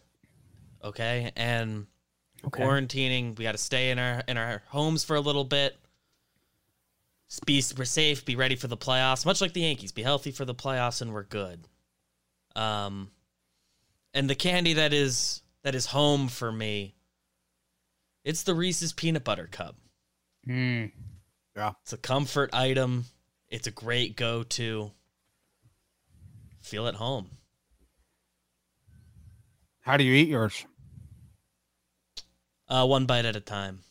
[0.83, 1.31] Okay?
[1.35, 1.87] And
[2.45, 2.61] Okay.
[2.61, 5.79] quarantining, we got to stay in our in our homes for a little bit.
[7.45, 9.91] Be we're safe, be ready for the playoffs, much like the Yankees.
[9.91, 11.67] Be healthy for the playoffs and we're good.
[12.55, 13.11] Um
[14.13, 16.95] and the candy that is that is home for me
[18.23, 19.75] it's the Reese's peanut butter cup.
[20.47, 20.91] Mm.
[21.55, 23.05] Yeah, it's a comfort item.
[23.49, 24.91] It's a great go to.
[26.65, 27.29] Feel at home.
[29.81, 30.65] How do you eat yours?
[32.67, 33.81] Uh, one bite at a time.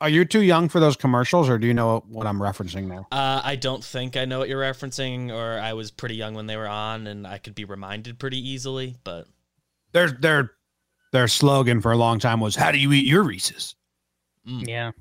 [0.00, 3.08] Are you too young for those commercials, or do you know what I'm referencing now?
[3.10, 6.46] Uh, I don't think I know what you're referencing, or I was pretty young when
[6.46, 8.94] they were on, and I could be reminded pretty easily.
[9.02, 9.26] But
[9.90, 10.52] Their their
[11.10, 13.74] their slogan for a long time was "How do you eat your Reese's?"
[14.46, 14.92] mm, Yeah.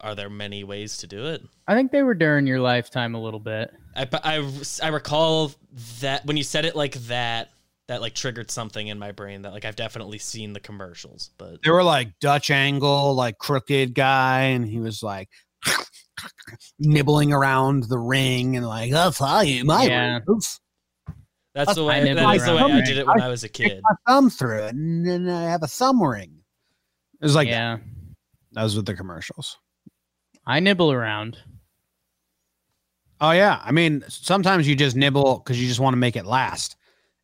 [0.00, 1.42] are there many ways to do it?
[1.68, 3.72] I think they were during your lifetime a little bit.
[3.96, 5.52] I, I, I recall
[6.00, 7.50] that when you said it like that,
[7.88, 11.62] that like triggered something in my brain that like I've definitely seen the commercials, but
[11.62, 15.28] They were like Dutch angle, like crooked guy, and he was like
[16.78, 20.20] nibbling around the ring and like, oh, "That's how you my Yeah.
[20.26, 20.60] Reese's."
[21.54, 22.98] that's That's the way nibble that is the way I did it.
[22.98, 23.80] it when I was a kid.
[23.82, 26.42] my thumb through it, and then I have a thumb ring.
[27.20, 27.76] It was like yeah.
[27.76, 27.82] that.
[27.82, 28.62] yeah.
[28.62, 29.56] Those were the commercials.
[30.46, 31.38] I nibble around.
[33.20, 36.26] Oh yeah, I mean, sometimes you just nibble because you just want to make it
[36.26, 36.76] last,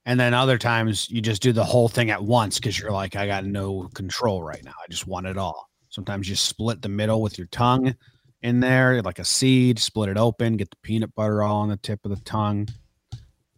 [0.07, 3.15] and then other times you just do the whole thing at once because you're like,
[3.15, 4.73] I got no control right now.
[4.83, 5.69] I just want it all.
[5.91, 7.95] Sometimes you split the middle with your tongue
[8.41, 9.79] in there, like a seed.
[9.79, 12.69] Split it open, get the peanut butter all on the tip of the tongue.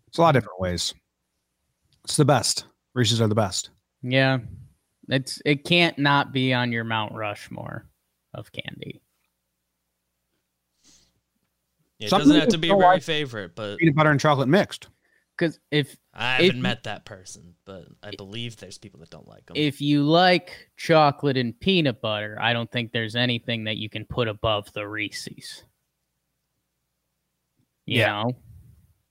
[0.08, 0.92] It's a lot of different ways.
[2.04, 2.66] It's the best.
[2.94, 3.70] Reese's are the best.
[4.02, 4.38] Yeah.
[5.08, 7.86] It's it can't not be on your Mount Rushmore
[8.32, 9.00] of candy.
[11.93, 14.20] Yeah, it Some doesn't have to be don't a very favorite, but Peanut butter and
[14.20, 14.88] chocolate mixed.
[15.36, 17.54] Because if I haven't met that person.
[17.64, 19.56] But I believe there's people that don't like them.
[19.56, 24.04] if you like chocolate and peanut butter, I don't think there's anything that you can
[24.04, 25.64] put above the Reese's.
[27.86, 28.22] You Yeah.
[28.22, 28.32] know?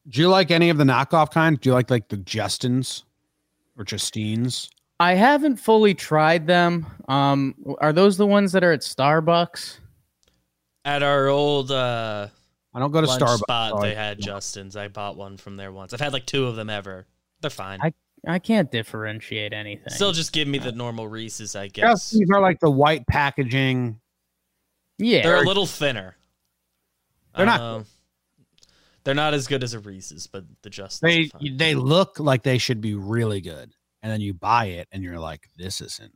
[0.08, 1.60] Do you like any of the knockoff kind?
[1.60, 3.04] Do you like like the Justins
[3.78, 4.70] or Justines?
[5.00, 6.86] I haven't fully tried them.
[7.08, 9.80] Um, are those the ones that are at Starbucks?
[10.86, 12.28] At our old uh,
[12.74, 13.38] I don't go to lunch Starbucks.
[13.40, 14.76] spot, they had Justin's.
[14.76, 15.94] I bought one from there once.
[15.94, 17.06] I've had like two of them ever.
[17.42, 17.80] They're fine.
[17.82, 17.94] I-
[18.26, 19.92] I can't differentiate anything.
[19.94, 22.14] Still, just give me the normal Reese's, I guess.
[22.14, 24.00] Justins are like the white packaging.
[24.98, 26.16] yeah, They're a little thinner.
[27.36, 27.84] They're not know.
[29.04, 31.02] They're not as good as a Reese's, but the Justin's.
[31.12, 31.58] They are fine.
[31.58, 35.20] they look like they should be really good, and then you buy it and you're
[35.20, 36.14] like, this isn't.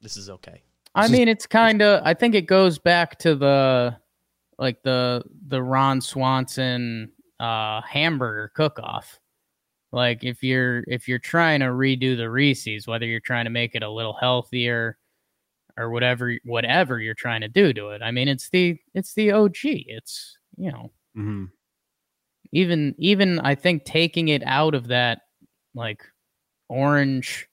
[0.00, 0.62] This is okay.
[0.94, 2.00] I This is- mean, it's kind of.
[2.06, 3.98] I think it goes back to the
[4.58, 9.18] like the the Ron Swanson uh, hamburger cook-off.
[9.92, 13.74] Like if you're if you're trying to redo the Reese's, whether you're trying to make
[13.74, 14.98] it a little healthier
[15.76, 18.02] or whatever whatever you're trying to do to it.
[18.02, 19.84] I mean, it's the it's the OG.
[19.88, 21.50] It's you know Mhm.
[22.52, 25.22] even even I think taking it out of that
[25.74, 26.02] like
[26.68, 27.48] orange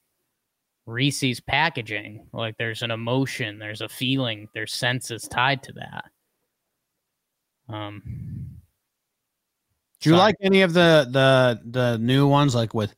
[0.86, 6.06] Reese's packaging, like there's an emotion, there's a feeling, there's senses tied to that.
[7.68, 8.02] Um,
[10.00, 10.16] Do you Sorry.
[10.16, 12.94] like any of the the the new ones, like with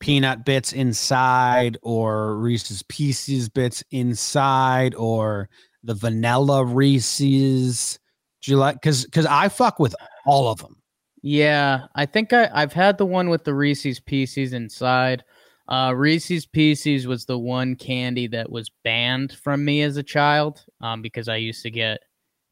[0.00, 5.48] peanut bits inside, or Reese's Pieces bits inside, or
[5.84, 7.98] the vanilla Reese's?
[8.42, 8.76] Do you like?
[8.76, 9.94] Because because I fuck with
[10.24, 10.76] all of them.
[11.22, 15.24] yeah, I think I I've had the one with the Reese's Pieces inside.
[15.68, 20.64] Uh, Reese's Pieces was the one candy that was banned from me as a child,
[20.80, 21.98] um, because I used to get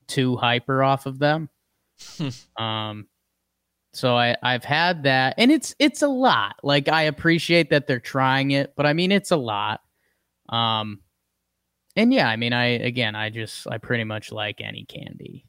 [0.08, 1.48] too hyper off of them.
[2.56, 3.06] um,
[3.92, 6.56] so I I've had that, and it's it's a lot.
[6.62, 9.80] Like I appreciate that they're trying it, but I mean it's a lot.
[10.48, 11.00] Um,
[11.96, 15.46] and yeah, I mean I again I just I pretty much like any candy.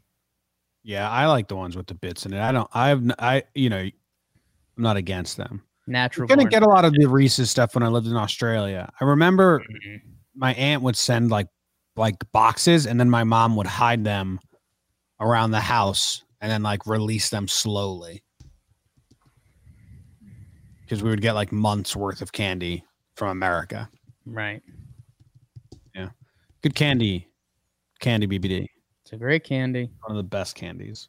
[0.83, 2.39] Yeah, I like the ones with the bits in it.
[2.39, 2.69] I don't.
[2.73, 3.91] I've I you know, I'm
[4.77, 5.63] not against them.
[5.85, 6.27] Natural.
[6.27, 8.89] Couldn't born get a lot of the Reese's stuff when I lived in Australia.
[8.99, 10.01] I remember Mhm.
[10.35, 11.47] my aunt would send like
[11.97, 14.39] like boxes and then my mom would hide them
[15.19, 18.23] around the house and then like release them slowly
[20.81, 22.83] because we would get like months worth of candy
[23.15, 23.89] from america
[24.29, 24.61] Right.
[25.95, 26.09] Yeah.
[26.61, 27.27] Good candy
[27.99, 28.67] candy bbd
[29.03, 29.89] It's a great candy.
[30.05, 31.07] One of the best candies.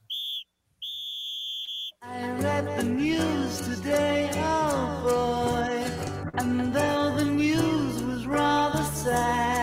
[2.01, 9.58] I read the news today, oh boy, and though the news was rather sad, well,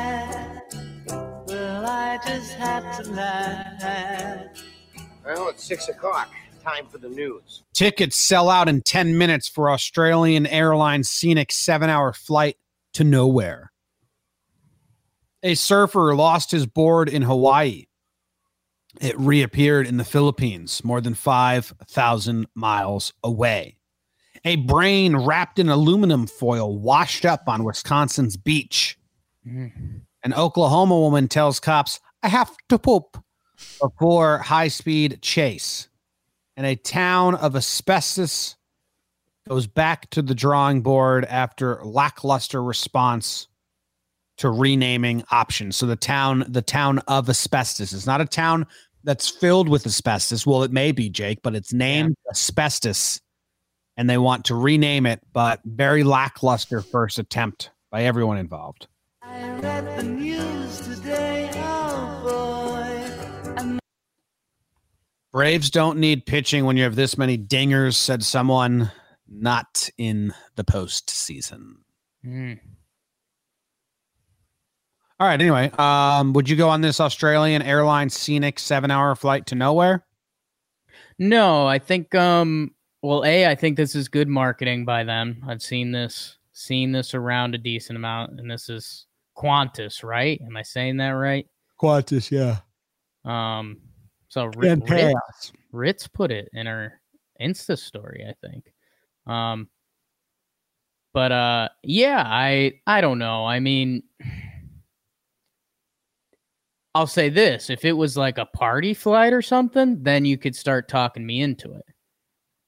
[2.15, 4.63] I just had to laugh.
[5.25, 6.31] Well, it's six o'clock.
[6.63, 7.63] Time for the news.
[7.73, 12.55] Tickets sell out in 10 minutes for Australian Airlines scenic seven hour flight
[12.93, 13.73] to nowhere.
[15.43, 17.87] A surfer lost his board in Hawaii.
[19.01, 23.75] It reappeared in the Philippines, more than 5,000 miles away.
[24.45, 28.97] A brain wrapped in aluminum foil washed up on Wisconsin's beach.
[29.45, 30.05] Mm.
[30.25, 33.23] An Oklahoma woman tells cops, I have to poop
[33.79, 35.87] before high speed chase.
[36.57, 38.55] And a town of asbestos
[39.47, 43.47] goes back to the drawing board after lackluster response
[44.37, 45.75] to renaming options.
[45.75, 48.65] So the town, the town of asbestos is not a town
[49.03, 50.47] that's filled with asbestos.
[50.47, 53.21] Well, it may be, Jake, but it's named asbestos,
[53.95, 58.87] and they want to rename it, but very lackluster first attempt by everyone involved.
[59.35, 61.49] I read the news today,
[62.23, 63.79] boy, and
[65.33, 68.91] Braves don't need pitching when you have this many dingers, said someone
[69.27, 71.73] not in the postseason.
[72.25, 72.59] Mm.
[75.19, 75.39] All right.
[75.39, 80.05] Anyway, um, would you go on this Australian airline scenic seven hour flight to nowhere?
[81.19, 82.71] No, I think um
[83.01, 85.43] well, A, I think this is good marketing by them.
[85.47, 89.04] I've seen this seen this around a decent amount, and this is
[89.35, 90.41] Qantas, right?
[90.45, 91.47] Am I saying that right?
[91.81, 92.59] Qantas, yeah.
[93.25, 93.77] Um
[94.27, 96.99] so Ri- Ritz, Ritz put it in her
[97.41, 98.71] Insta story, I think.
[99.27, 99.69] Um
[101.13, 103.45] but uh yeah, I I don't know.
[103.45, 104.03] I mean
[106.95, 110.55] I'll say this, if it was like a party flight or something, then you could
[110.55, 111.85] start talking me into it.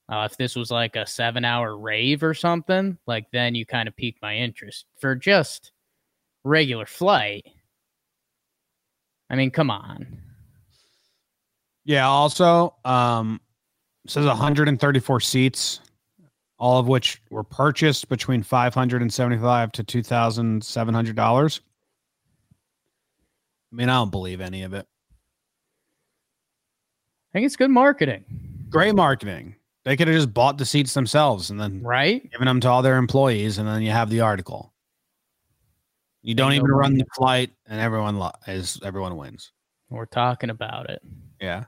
[0.10, 3.88] Uh, if this was like a seven hour rave or something, like then you kind
[3.88, 4.86] of piqued my interest.
[5.00, 5.72] For just
[6.48, 7.46] regular flight,
[9.30, 10.08] I mean, come on.
[11.86, 12.08] Yeah.
[12.08, 13.40] Also, um,
[14.08, 15.82] says 134 seats,
[16.58, 21.62] all of which were purchased between 575 to 2,700 dollars.
[23.72, 24.88] I mean, I don't believe any of it.
[27.30, 28.24] I think it's good marketing,
[28.70, 29.56] Great marketing.
[29.84, 32.30] They could have just bought the seats themselves and then right?
[32.32, 34.74] given them to all their employees, and then you have the article.
[36.28, 39.54] You don't even run the flight, and everyone lo- is everyone wins.
[39.90, 41.02] We're talking about it.
[41.40, 41.64] Yeah.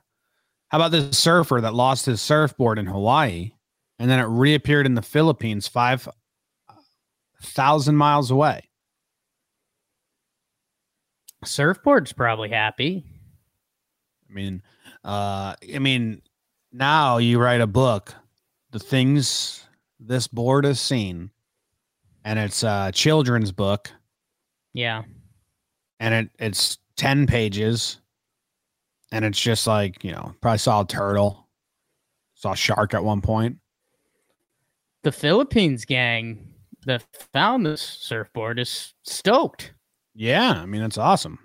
[0.68, 3.52] How about this surfer that lost his surfboard in Hawaii,
[3.98, 6.06] and then it reappeared in the Philippines, five
[7.42, 8.68] thousand miles away?
[11.42, 13.06] Surfboard's probably happy.
[14.28, 14.62] I mean,
[15.02, 16.20] uh, I mean,
[16.70, 18.14] now you write a book,
[18.72, 19.64] the things
[19.98, 21.30] this board has seen,
[22.26, 23.90] and it's a children's book,
[24.72, 25.02] Yeah.
[25.98, 28.00] and it it's ten pages,
[29.12, 31.48] and it's just like you know, probably saw a turtle,
[32.34, 33.58] saw a shark at one point.
[35.02, 36.54] The Philippines gang
[36.86, 39.72] that found this surfboard is stoked.
[40.14, 41.38] Yeah, I mean that's awesome.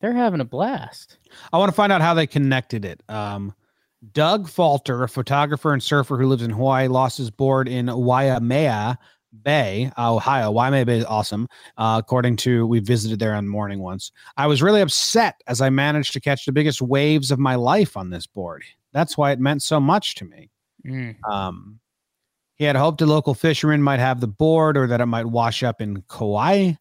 [0.00, 1.18] They're having a blast.
[1.52, 3.02] I want to find out how they connected it.
[3.08, 3.52] Um,
[4.12, 8.96] Doug Falter, a photographer and surfer who lives in Hawaii, lost his board in Waimea
[9.42, 10.50] Bay, Oahu.
[10.50, 11.48] Waimea Bay is awesome.
[11.76, 14.10] Uh, according to, we visited there on the morning once.
[14.36, 17.96] I was really upset as I managed to catch the biggest waves of my life
[17.96, 18.64] on this board.
[18.92, 20.50] That's why it meant so much to me.
[20.86, 21.16] Mm.
[21.30, 21.78] Um,
[22.56, 25.62] he had hoped a local fisherman might have the board or that it might wash
[25.62, 26.72] up in Kauai.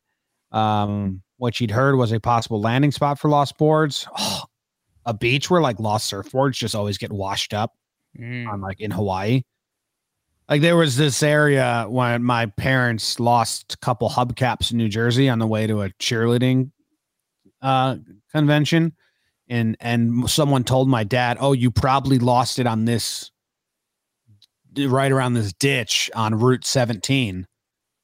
[0.51, 4.07] Um, what she'd heard was a possible landing spot for lost boards.
[5.05, 7.73] a beach where like lost surfboards just always get washed up
[8.17, 8.47] Mm.
[8.51, 9.43] on like in Hawaii.
[10.49, 15.27] Like there was this area when my parents lost a couple hubcaps in New Jersey
[15.27, 16.71] on the way to a cheerleading
[17.61, 17.97] uh
[18.31, 18.93] convention
[19.49, 23.31] and and someone told my dad, "Oh, you probably lost it on this
[24.77, 27.47] right around this ditch on Route 17.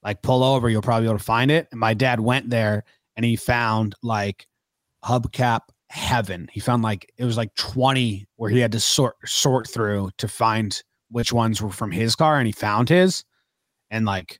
[0.03, 2.83] Like pull over, you'll probably be able to find it." And my dad went there
[3.15, 4.47] and he found like
[5.05, 6.49] hubcap heaven.
[6.51, 10.27] He found like it was like 20 where he had to sort sort through to
[10.27, 10.81] find
[11.13, 13.23] which ones were from his car and he found his.
[13.91, 14.39] And like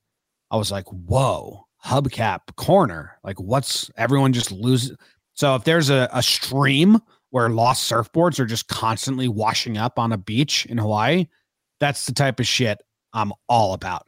[0.50, 3.18] I was like, whoa, hubcap corner.
[3.24, 4.98] Like what's everyone just loses.
[5.34, 7.00] So if there's a, a stream
[7.30, 11.28] where lost surfboards are just constantly washing up on a beach in Hawaii,
[11.80, 12.82] that's the type of shit
[13.14, 14.08] I'm all about.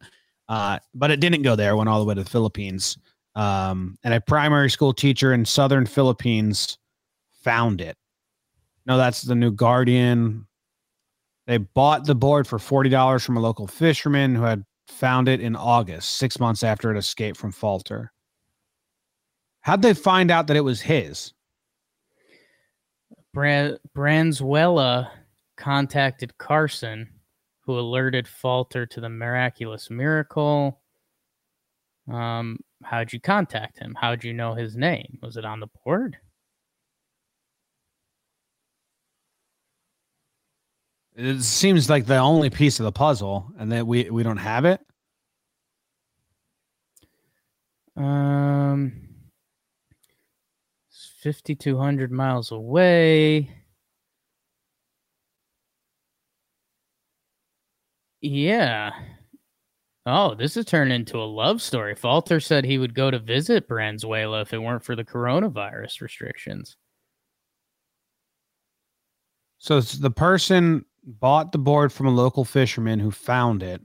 [0.49, 2.97] Uh, but it didn't go there, went all the way to the Philippines.
[3.35, 6.79] Um, and a primary school teacher in southern Philippines
[7.43, 7.95] found it
[8.87, 10.47] No, that's the new Guardian.
[11.47, 15.41] They bought the board for forty dollars from a local fisherman who had found it
[15.41, 18.11] in August, six months after it escaped from Falter.
[19.61, 21.33] How'd they find out that it was his?
[23.33, 25.09] Bra- Branzuela
[25.57, 27.09] contacted Carson,
[27.61, 30.81] who alerted Falter to the miraculous miracle.
[32.11, 33.95] Um, how'd you contact him?
[33.99, 35.17] How'd you know his name?
[35.21, 36.17] Was it on the board?
[41.15, 44.65] It seems like the only piece of the puzzle, and that we we don't have
[44.65, 44.81] it.
[47.95, 48.91] Um,
[51.23, 53.49] 5,200 miles away.
[58.21, 58.91] Yeah.
[60.05, 61.95] Oh, this has turned into a love story.
[61.95, 66.77] Falter said he would go to visit Branzuela if it weren't for the coronavirus restrictions.
[69.57, 73.81] So the person bought the board from a local fisherman who found it.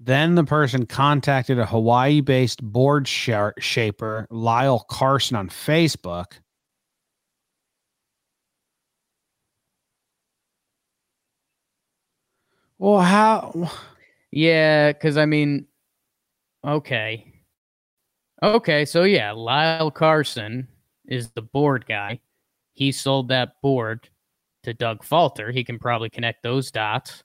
[0.00, 6.32] Then the person contacted a Hawaii based board shaper, Lyle Carson, on Facebook.
[12.78, 13.70] Well, how?
[14.32, 15.66] Yeah, because I mean,
[16.66, 17.32] okay.
[18.42, 20.66] Okay, so yeah, Lyle Carson
[21.06, 22.18] is the board guy.
[22.72, 24.08] He sold that board
[24.62, 25.50] to Doug Falter.
[25.50, 27.22] He can probably connect those dots.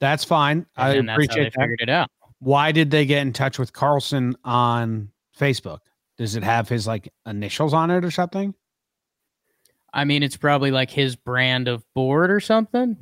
[0.00, 0.66] That's fine.
[0.76, 1.60] I then that's how they appreciate that.
[1.60, 2.08] figured it out.
[2.40, 5.80] Why did they get in touch with Carlson on Facebook?
[6.18, 8.54] Does it have his like initials on it or something?
[9.92, 12.96] I mean, it's probably like his brand of board or something.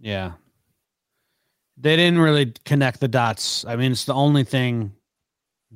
[0.00, 0.32] Yeah.
[1.76, 3.64] They didn't really connect the dots.
[3.64, 4.92] I mean, it's the only thing.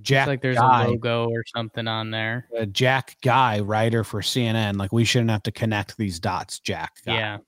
[0.01, 2.49] Jack like there's Guy, a logo or something on there.
[2.59, 4.77] uh, Jack Guy, writer for CNN.
[4.77, 6.59] Like we shouldn't have to connect these dots.
[6.59, 6.95] Jack.
[7.07, 7.15] Guy.
[7.15, 7.39] Yeah,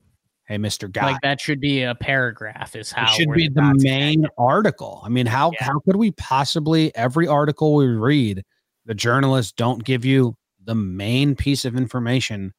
[0.45, 1.05] Hey, Mister Guy.
[1.13, 2.77] like that should be a paragraph.
[2.77, 4.35] Is how it should be the dots main connect.
[4.39, 5.01] article.
[5.05, 5.65] I mean, how Yeah.
[5.65, 8.45] how could we possibly every article we read,
[8.85, 12.53] the journalists don't give you the main piece of information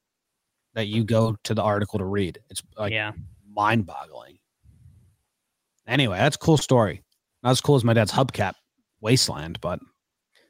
[0.74, 2.38] that you go to the article to read.
[2.50, 3.12] It's like yeah,
[3.50, 4.38] mind boggling.
[5.86, 7.02] Anyway, that's a cool story.
[7.42, 8.52] Not as cool as my dad's hubcap
[9.00, 9.80] wasteland, but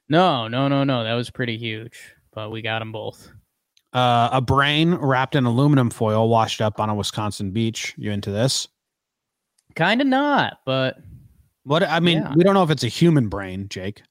[0.08, 1.04] no, no, no, no.
[1.04, 1.98] That was pretty huge,
[2.32, 3.30] but we got them both.
[3.92, 7.94] uh, a brain wrapped in aluminum foil washed up on a Wisconsin beach.
[7.96, 8.68] You into this?
[9.76, 10.96] Kind of not, but
[11.64, 12.34] What I mean, Yeah.
[12.34, 14.02] we don't know if it's a human brain, Jake.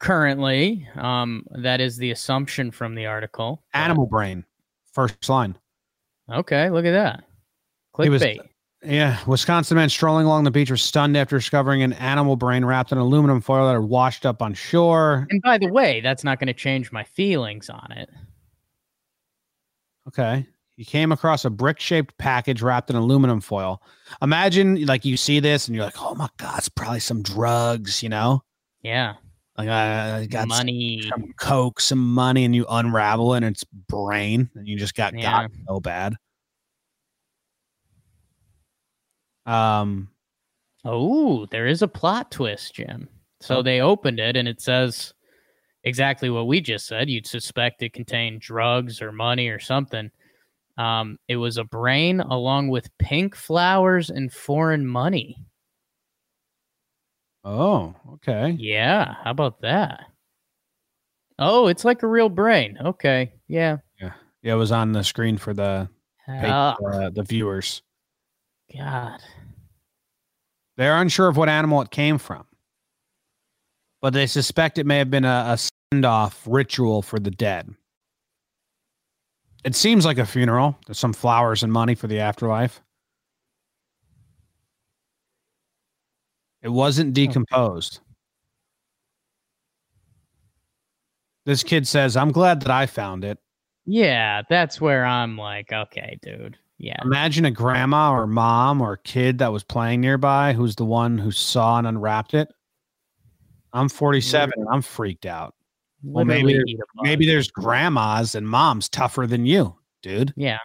[0.00, 3.64] currently, um, that is the assumption from the article.
[3.72, 4.44] Animal brain.
[4.92, 5.56] First line.
[6.30, 7.24] Okay, look at that.
[8.02, 8.40] He was- Clickbait.
[8.84, 12.92] Yeah, Wisconsin man strolling along the beach were stunned after discovering an animal brain wrapped
[12.92, 15.26] in aluminum foil that had washed up on shore.
[15.30, 18.10] And by the way, that's not going to change my feelings on it.
[20.08, 20.46] Okay.
[20.76, 23.80] He came across a brick shaped package wrapped in aluminum foil.
[24.20, 28.02] Imagine like you see this and you're like, oh my God, it's probably some drugs,
[28.02, 28.42] you know?
[28.82, 29.14] Yeah,
[29.56, 31.02] Like I, I got some, money.
[31.08, 35.14] some coke, some money, and you unravel it and it's brain and you just got
[35.14, 35.42] Yeah.
[35.42, 36.16] got so bad.
[39.46, 40.08] Um
[40.84, 43.08] Oh, there is a plot twist, Jim.
[43.40, 43.62] So Oh.
[43.62, 45.14] they opened it and it says
[45.82, 47.08] exactly what we just said.
[47.08, 50.10] You'd suspect it contained drugs or money or something.
[50.76, 55.36] Um, it was a brain along with pink flowers and foreign money.
[57.44, 58.56] oh, okay.
[58.58, 60.04] Yeah, how about that?
[61.38, 62.78] Oh, it's like a real brain.
[62.80, 63.78] Okay, yeah.
[64.00, 65.88] Yeah, it was on the screen for the
[66.28, 67.82] Ah, uh, the viewers.
[68.76, 69.20] God.
[70.76, 72.44] They're unsure of what animal it came from,
[74.02, 75.58] but they suspect it may have been a, a
[75.92, 77.74] send off ritual for the dead.
[79.64, 80.76] It seems like a funeral.
[80.86, 82.82] There's some flowers and money for the afterlife.
[86.62, 87.14] It wasn't hmm.
[87.14, 88.00] decomposed.
[91.46, 93.38] This kid says, I'm glad that I found it.
[93.84, 96.58] Yeah, that's where I'm like, okay, dude.
[96.78, 96.96] Yeah.
[97.02, 101.30] Imagine a grandma or mom or kid that was playing nearby who's the one who
[101.30, 102.48] saw and unwrapped it.
[103.72, 105.54] I'm 47 and I'm freaked out.
[106.02, 107.04] Well, maybe Literally there- eat a bug.
[107.04, 110.32] Maybe there's grandmas and moms tougher than you, dude.
[110.36, 110.58] Yeah.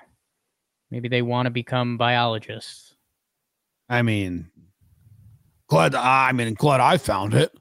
[0.92, 2.96] Maybe they want to become biologists.
[3.88, 4.50] I mean,
[5.68, 7.52] glad I mean, glad I found it.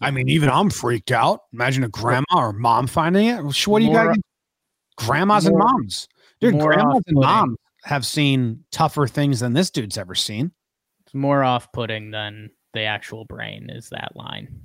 [0.00, 1.40] I mean, even I'm freaked out.
[1.52, 3.42] Imagine a grandma or mom finding it.
[3.66, 4.06] What do you got?
[4.06, 4.14] More-
[4.96, 6.08] Grandmas and moms,
[6.40, 6.54] dude.
[6.54, 10.50] more Grandmas and moms have seen tougher things than this dude's ever seen.
[11.04, 14.60] It's more off putting than the actual brain is that line.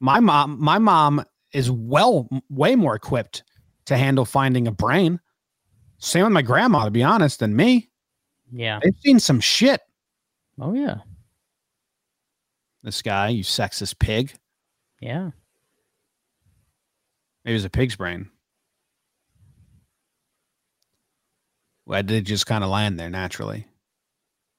[0.00, 3.42] My mom, my mom is well way more equipped
[3.86, 5.18] to handle finding a brain.
[5.98, 7.90] Same with my grandma, to be honest, than me.
[8.52, 8.78] Yeah.
[8.82, 9.80] They've seen some shit.
[10.60, 10.98] Oh yeah.
[12.82, 14.34] This guy, you sexist pig.
[15.00, 15.30] Yeah.
[17.44, 18.30] Maybe it was a pig's brain.
[21.88, 23.66] Well, did just kind of land there naturally.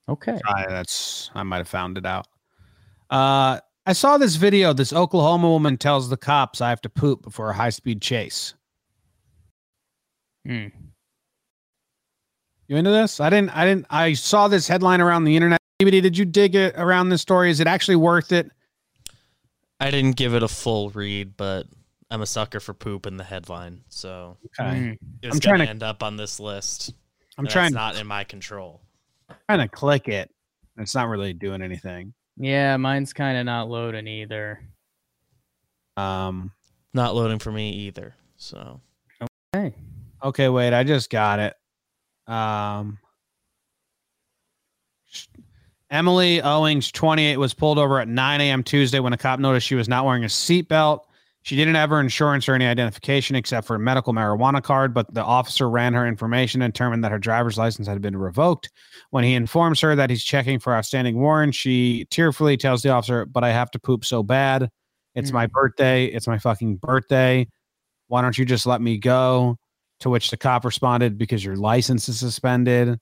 [0.10, 0.40] Okay.
[0.48, 2.28] I, that's I might have found it out.
[3.12, 4.74] Uh, I saw this video.
[4.74, 8.56] This Oklahoma woman tells the cops I have to poop before a high speed chase.
[10.44, 10.68] Hmm.
[12.68, 13.20] You into this?
[13.20, 13.56] I didn't.
[13.56, 13.86] I didn't.
[13.92, 15.60] I saw this headline around the internet.
[15.80, 17.52] BBD, did you dig it around this story?
[17.52, 18.50] Is it actually worth it?
[19.80, 21.68] I didn't give it a full read, but
[22.10, 24.80] I'm a sucker for poop in the headline, so Okay.
[24.80, 24.92] Hmm.
[25.22, 26.94] it's I'm trying gonna to- end up on this list.
[27.40, 28.82] I'm and trying It's not in my control.
[29.48, 30.30] trying to click it.
[30.78, 32.14] It's not really doing anything.
[32.36, 34.60] Yeah, mine's kind of not loading either.
[35.96, 36.52] Um.
[36.94, 38.14] Not loading for me either.
[38.36, 38.82] So
[39.56, 39.74] Okay.
[40.22, 40.74] Okay, wait.
[40.74, 41.54] I just got it.
[42.28, 43.00] Um.
[45.90, 48.64] Emily Owings, 28, was pulled over at 9 a.m.
[48.64, 51.00] Tuesday when a cop noticed she was not wearing a seatbelt.
[51.50, 55.12] She didn't have her insurance or any identification except for a medical marijuana card, but
[55.12, 58.70] the officer ran her information and determined that her driver's license had been revoked.
[59.10, 63.26] When he informs her that he's checking for outstanding warrants, she tearfully tells the officer,
[63.26, 64.70] But I have to poop so bad.
[65.16, 65.52] It's my mm.
[65.52, 66.06] birthday.
[66.06, 67.47] It's my fucking birthday.
[68.10, 69.58] Why don't you just let me go?
[70.02, 73.00] To which the cop responded, Because your license is suspended.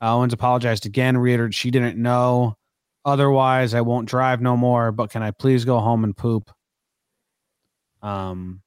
[0.00, 2.54] Owings apologized again, reiterated she didn't know.
[3.04, 6.50] Otherwise, I won't drive no more, but can I please go home and poop?
[8.02, 8.62] Um,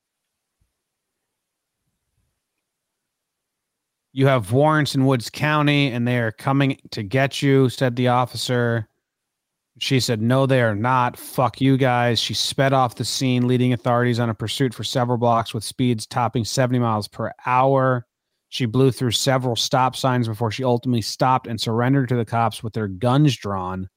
[4.13, 8.07] you have warrants in Woods County and they are coming to get you, said the
[8.07, 8.87] officer.
[9.79, 11.17] She said, No, they are not.
[11.17, 12.17] Fuck you guys.
[12.17, 16.07] She sped off the scene, leading authorities on a pursuit for several blocks with speeds
[16.07, 18.05] topping 70 miles per hour.
[18.47, 22.63] She blew through several stop signs before she ultimately stopped and surrendered to the cops
[22.63, 23.89] with their guns drawn.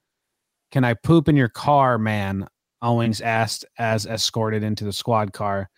[0.73, 2.49] Can I poop in your car, man?
[2.83, 5.69] Owings asked as escorted into the squad car.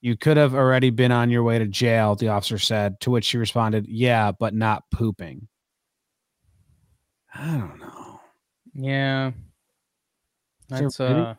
[0.00, 3.24] You could have already been on your way to jail, the officer said, to which
[3.26, 5.46] she responded, Yeah, but not pooping.
[7.34, 8.20] I don't know.
[8.74, 9.32] Yeah.
[10.68, 11.22] there That's video?
[11.22, 11.34] uh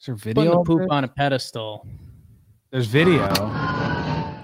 [0.00, 0.58] Is there putting video?
[0.58, 1.86] the poop on a pedestal.
[2.70, 3.26] There's video.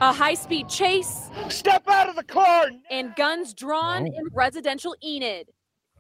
[0.01, 2.67] A high speed chase Step out of the car!
[2.91, 4.07] and guns drawn Oh.
[4.19, 5.49] in residential Enid.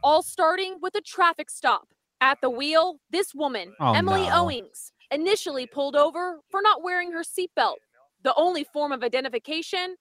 [0.02, 1.88] All starting with a traffic stop.
[2.24, 4.44] At the wheel, this woman, Oh, Emily no.
[4.44, 7.74] Owings, initially pulled over for not wearing her seatbelt.
[8.22, 9.96] The only form of identification,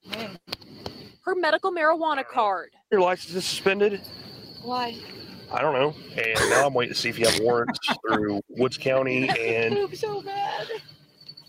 [1.25, 2.69] her medical marijuana card.
[2.93, 3.99] Your license is suspended?
[4.61, 4.95] Why?
[5.51, 5.93] I don't know.
[6.15, 9.27] And now I'm waiting to see if you have warrants through Woods County.
[9.37, 10.67] And Poop so bad.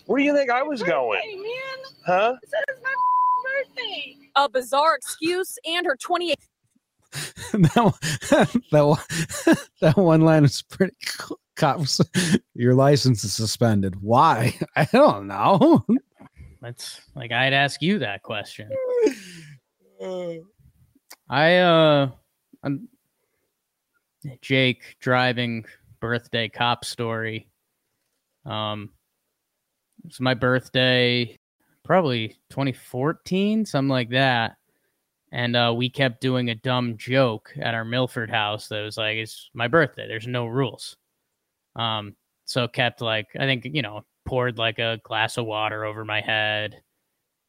[0.07, 1.21] where do you think I was going?
[1.23, 1.93] Hey, man.
[2.05, 2.35] Huh?
[2.43, 2.93] It said it's my
[3.77, 4.17] birthday.
[4.35, 6.37] A bizarre excuse and her 28
[7.53, 7.93] that, one,
[8.71, 8.99] that, one,
[9.81, 11.39] that one line is pretty cool.
[11.55, 12.01] Cops,
[12.53, 14.01] your license is suspended.
[14.01, 14.59] Why?
[14.75, 15.85] I don't know.
[16.61, 18.69] That's like I'd ask you that question.
[21.29, 22.09] I uh
[22.61, 22.89] I'm
[24.41, 25.63] Jake driving
[26.01, 27.47] birthday cop story.
[28.45, 28.89] Um
[30.03, 31.37] it's my birthday
[31.85, 34.57] probably 2014, something like that.
[35.31, 39.17] And uh we kept doing a dumb joke at our Milford house that was like
[39.17, 40.95] it's my birthday, there's no rules.
[41.75, 42.15] Um
[42.45, 46.21] so kept like I think, you know, poured like a glass of water over my
[46.21, 46.81] head,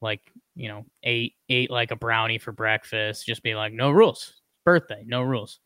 [0.01, 0.21] like,
[0.55, 4.35] you know, ate ate like a brownie for breakfast, just be like, no rules.
[4.65, 5.61] Birthday, no rules.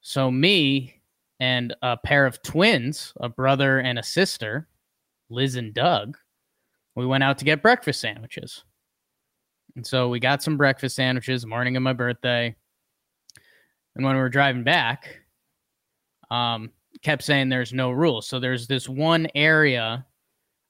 [0.00, 1.00] So me
[1.40, 4.68] and a pair of twins, a brother and a sister,
[5.30, 6.16] Liz and Doug,
[6.94, 8.64] we went out to get breakfast sandwiches.
[9.76, 12.54] And so we got some breakfast sandwiches morning of my birthday.
[13.96, 15.20] And when we were driving back,
[16.30, 16.70] um,
[17.02, 18.26] kept saying there's no rules.
[18.26, 20.04] So there's this one area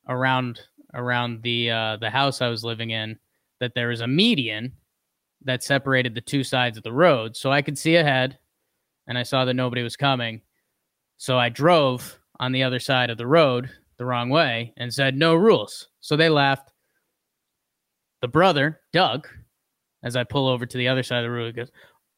[0.08, 0.60] around
[0.92, 3.18] around the uh, the house I was living in
[3.60, 4.72] that there was a median
[5.42, 8.38] that separated the two sides of the road, so I could see ahead,
[9.06, 10.40] and I saw that nobody was coming.
[11.16, 15.16] So I drove on the other side of the road the wrong way and said
[15.16, 15.88] no rules.
[16.00, 16.70] So they laughed.
[18.24, 19.28] The brother Doug,
[20.02, 21.70] as I pull over to the other side of the road, goes,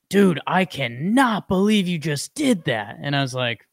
[0.09, 3.67] "Dude, I cannot believe you just did that." And I was like,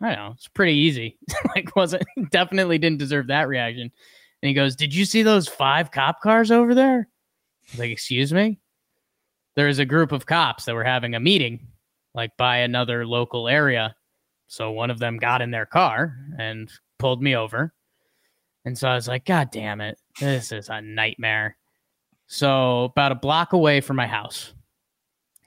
[0.00, 0.34] I know.
[0.36, 1.18] It's pretty easy.
[1.56, 3.90] like, wasn't definitely didn't deserve that reaction.
[4.42, 7.08] And he goes, Did you see those five cop cars over there?
[7.76, 8.60] Like, Excuse me?
[9.56, 11.66] There's a group of cops that were having a meeting,
[12.14, 13.96] like by another local area.
[14.46, 16.70] So one of them got in their car and
[17.00, 17.74] pulled me over.
[18.64, 19.98] And so I was like, God damn it.
[20.20, 21.56] This is a nightmare.
[22.26, 24.52] So about a block away from my house.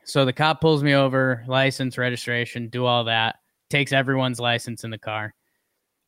[0.03, 3.35] So the cop pulls me over, license, registration, do all that,
[3.69, 5.33] takes everyone's license in the car.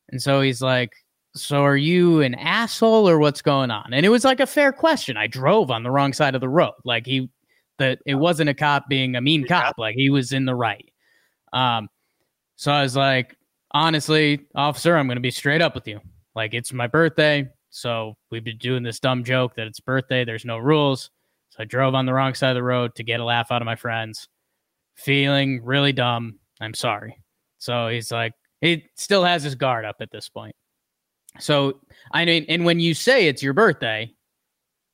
[0.08, 0.92] And so he's like,
[1.34, 3.92] So are you an asshole or what's going on?
[3.92, 5.16] And it was like a fair question.
[5.16, 6.72] I drove on the wrong side of the road.
[6.84, 7.30] Like he
[7.78, 10.90] that it wasn't a cop being a mean cop, like he was in the right.
[11.52, 11.88] Um
[12.56, 13.36] so I was like,
[13.72, 16.00] honestly, officer, I'm gonna be straight up with you.
[16.34, 17.48] Like it's my birthday.
[17.70, 21.10] So we've been doing this dumb joke that it's birthday, there's no rules.
[21.50, 23.62] So I drove on the wrong side of the road to get a laugh out
[23.62, 24.28] of my friends.
[24.96, 26.38] Feeling really dumb.
[26.60, 27.18] I'm sorry.
[27.58, 30.54] So he's like, he still has his guard up at this point.
[31.38, 31.80] So
[32.12, 34.12] I mean, and when you say it's your birthday,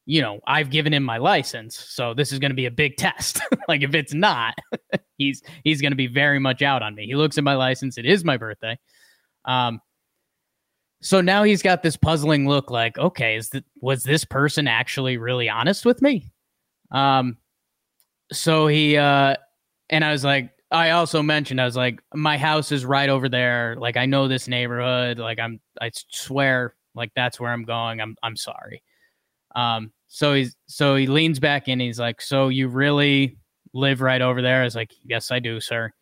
[0.05, 2.97] you know, I've given him my license, so this is going to be a big
[2.97, 3.41] test.
[3.69, 4.55] like if it's not,
[5.19, 7.07] he's he's going to be very much out on me.
[7.07, 8.79] He looks at my license; it is my birthday.
[9.45, 9.81] Um,
[11.01, 15.17] so now he's got this puzzling look, like, okay, is that was this person actually
[15.17, 16.31] really honest with me?
[16.91, 17.37] Um,
[18.33, 19.37] so he uh,
[19.91, 23.29] and I was like, I also mentioned I was like, my house is right over
[23.29, 23.77] there.
[23.79, 25.19] Like I know this neighborhood.
[25.19, 28.01] Like I'm, I swear, like that's where I'm going.
[28.01, 28.83] I'm, I'm sorry.
[29.55, 31.79] Um, so he's, so he leans back in.
[31.79, 33.37] He's like, so you really
[33.73, 34.63] live right over there?
[34.63, 35.93] I was like, yes, I do, sir.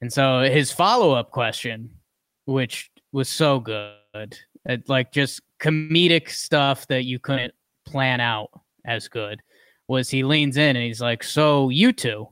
[0.00, 1.90] And so his follow up question,
[2.44, 7.54] which was so good, it, like just comedic stuff that you couldn't
[7.86, 8.50] plan out
[8.84, 9.40] as good,
[9.86, 12.28] was he leans in and he's like, so you two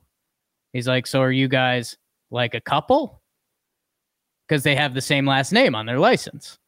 [0.77, 1.97] He's like, So are you guys
[2.31, 3.23] like a couple?
[4.47, 6.59] Because they have the same last name on their license.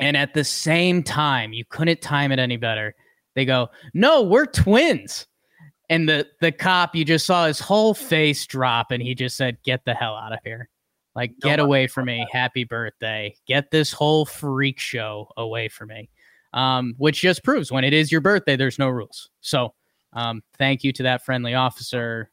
[0.00, 2.96] And at the same time, you couldn't time it any better.
[3.36, 5.28] They go, No, we're twins.
[5.88, 9.62] And the, the cop, you just saw his whole face drop and he just said,
[9.62, 10.68] Get the hell out of here.
[11.18, 12.24] Like, get away from me.
[12.30, 13.34] Happy birthday.
[13.44, 16.10] Get this whole freak show away from me.
[16.52, 19.28] Um, which just proves when it is your birthday, there's no rules.
[19.40, 19.74] So,
[20.12, 22.30] um, thank you to that friendly officer.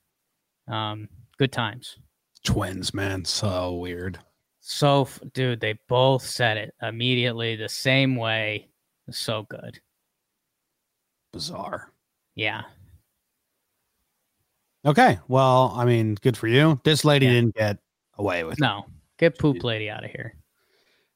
[0.68, 1.10] Um,
[1.40, 1.98] good times.
[2.44, 4.20] Twins, man, so weird.
[4.60, 8.70] So, dude, they both said it immediately the same way.
[9.10, 9.80] So good.
[11.34, 11.92] Bizarre.
[12.36, 12.62] Yeah.
[14.86, 16.80] Okay, well, I mean, good for you.
[16.84, 17.32] This lady Yeah.
[17.34, 17.80] didn't get
[18.18, 18.60] away with.
[18.60, 18.86] No,
[19.18, 20.36] get poop lady out of here.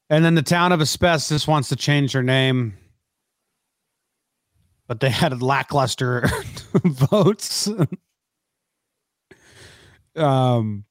[0.10, 2.74] And then the town of Asbestos wants to change their name,
[4.88, 6.28] but they had lackluster
[6.84, 7.70] votes.
[10.16, 10.84] um,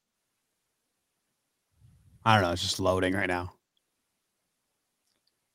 [2.25, 2.53] I don't know.
[2.53, 3.53] It's just loading right now.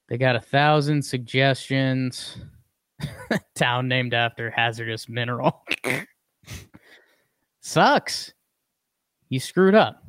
[0.10, 2.38] They got a thousand suggestions.
[3.56, 5.64] Town named after hazardous mineral.
[7.62, 8.34] Sucks.
[9.30, 10.03] You screwed up.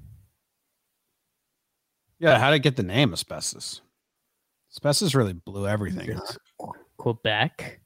[2.18, 3.80] Yeah, how did it get the name Asbestos?
[4.72, 6.12] Asbestos really blew everything.
[6.12, 6.20] huh?
[6.22, 6.38] It's
[6.96, 7.80] Quebec.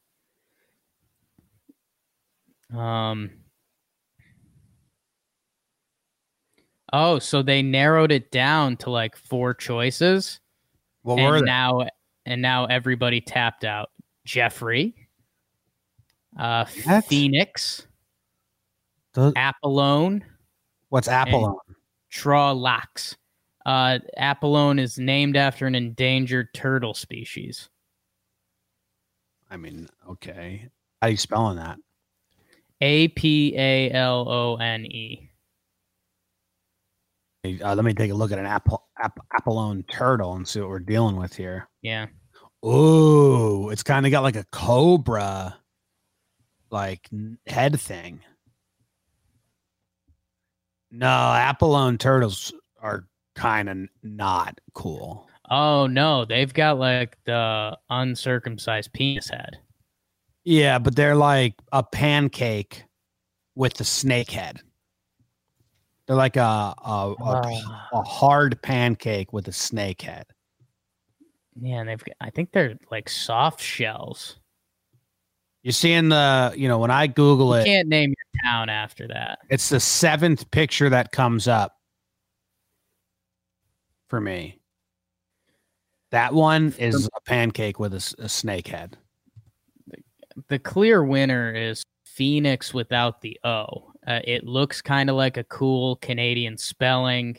[2.75, 3.31] Um.
[6.93, 10.41] Oh, so they narrowed it down to like four choices,
[11.03, 11.51] What were and they?
[11.51, 11.87] now
[12.25, 13.91] and now everybody tapped out.
[14.25, 14.95] Jeffrey,
[16.39, 17.05] uh, What?
[17.07, 17.87] Phoenix,
[19.15, 20.23] The- Apalone,
[20.91, 21.57] What's Apalone?
[22.13, 23.17] Trolax.
[23.69, 27.69] Uh, Apalone is named after an endangered turtle species.
[29.51, 30.71] I mean, okay.
[31.03, 31.77] How are you spelling that?
[32.81, 35.31] A P A L O N E.
[37.45, 40.71] Uh, let me take a look at an Apple, App, Apalone turtle and see what
[40.71, 41.69] we're dealing with here.
[41.83, 42.07] Yeah.
[42.65, 45.59] Ooh, it's kind of got like a cobra,
[46.71, 47.07] like
[47.47, 48.21] head thing.
[50.91, 52.51] No, Apalone turtles
[52.81, 53.05] are
[53.39, 55.29] kind of not cool.
[55.51, 59.59] Oh no, they've got like the uncircumcised penis head.
[60.45, 62.85] Yeah, but they're like a pancake
[63.55, 64.61] with the snake head.
[66.07, 67.89] They're like a a, a, Ah.
[67.93, 70.27] a hard pancake with a snake head.
[71.61, 74.37] Yeah, and they've got, I think they're like soft shells.
[75.65, 78.69] You see in the, you know, when I Google You it, can't name your town
[78.69, 79.41] after that.
[79.51, 81.78] It's the seventh picture that comes up
[84.09, 84.59] for me.
[86.11, 88.97] That one is a pancake with a snake head.
[90.49, 93.93] The clear winner is Phoenix without the O.
[94.07, 97.39] Uh, it looks kind of like a cool Canadian spelling.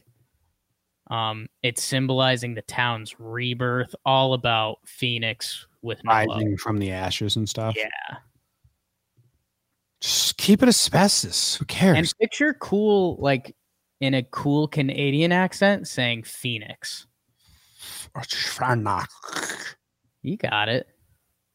[1.09, 6.15] Um, it's symbolizing the town's rebirth, all about Phoenix with no O.
[6.15, 7.75] Rising from the ashes and stuff.
[7.75, 8.17] Yeah.
[10.01, 11.55] Just keep it asbestos.
[11.55, 11.97] Who cares?
[11.97, 13.55] And picture cool, like
[13.99, 17.05] in a cool Canadian accent, saying Phoenix.
[20.21, 20.87] You got it.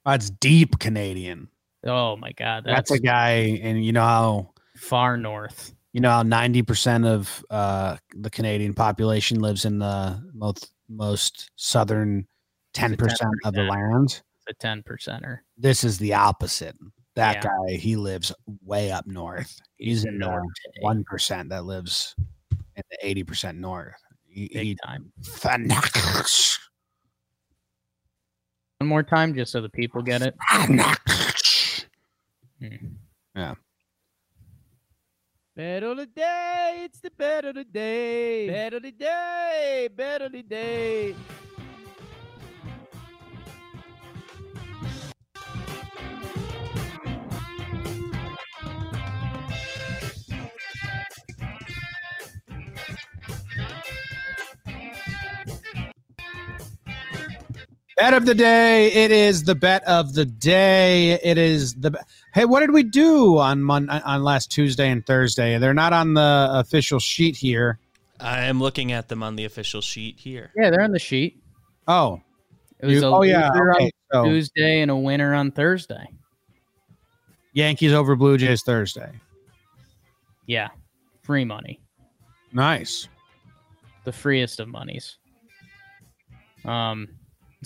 [0.04, 1.48] That's deep Canadian.
[1.86, 5.74] Oh my god, That's, that's, a guy, and you know how far north.
[5.92, 11.50] you know how ninety percent of uh, the Canadian population lives in the most most
[11.56, 12.26] southern
[12.72, 13.68] ten percent of the 10%.
[13.70, 14.22] land.
[14.46, 15.38] It's a ten percenter.
[15.58, 16.76] This is the opposite.
[17.16, 17.50] That Yeah.
[17.68, 18.32] guy, he lives
[18.64, 19.60] way up north.
[19.76, 20.44] He's in the north
[20.80, 22.14] one percent that lives
[22.76, 23.94] in the eighty percent north.
[24.26, 25.12] He, big he- time.
[25.22, 26.58] Fanatics.
[28.78, 30.34] One more time, just so the people get it.
[30.50, 31.86] Fanatics.
[32.60, 33.52] Hmm.
[35.56, 38.48] Better the day, it's the better the day.
[38.48, 41.14] Better the day, better the day.
[57.96, 58.92] Bet of the day.
[58.92, 61.12] It is the bet of the day.
[61.22, 61.92] It is the.
[62.34, 65.58] Hey, what did we do on Mon- on last Tuesday and Thursday?
[65.58, 67.78] They're not on the official sheet here.
[68.18, 70.50] I am looking at them on the official sheet here.
[70.56, 71.40] Yeah, they're on the sheet.
[71.86, 72.20] Oh,
[72.80, 73.50] It was You- a oh yeah.
[73.50, 76.06] Okay, on so Tuesday and a winner on Thursday.
[77.52, 79.12] Yankees over Blue Jays Thursday.
[80.46, 80.68] Yeah,
[81.22, 81.80] free money,
[82.52, 83.08] Nice.
[84.04, 85.16] the freest of monies.
[86.64, 87.08] Um,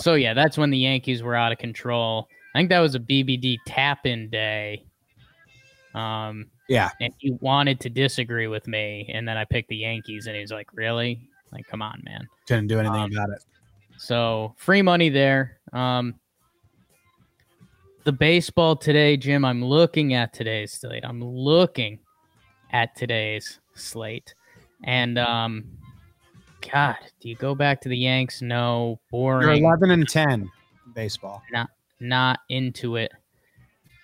[0.01, 2.28] so yeah, that's when the Yankees were out of control.
[2.55, 4.84] I think that was a BBD tap-in day.
[5.94, 6.90] Um, Yeah.
[7.01, 10.53] and he wanted to disagree with me, and then I picked the Yankees, and he's
[10.53, 11.20] like, "Really?
[11.53, 13.42] Like, come on, man." Couldn't do anything Um, about it.
[13.96, 15.59] So free money there.
[15.72, 16.14] Um,
[18.05, 19.44] the baseball today, Jim.
[19.44, 21.05] I'm looking at today's slate.
[21.05, 21.99] I'm looking
[22.72, 24.34] at today's slate,
[24.84, 25.64] and um,
[26.72, 28.42] God, do you go back to the Yanks?
[28.42, 29.46] No, boring.
[29.46, 30.50] You're 11 and 10
[30.94, 31.42] baseball.
[31.52, 33.12] Not not into it.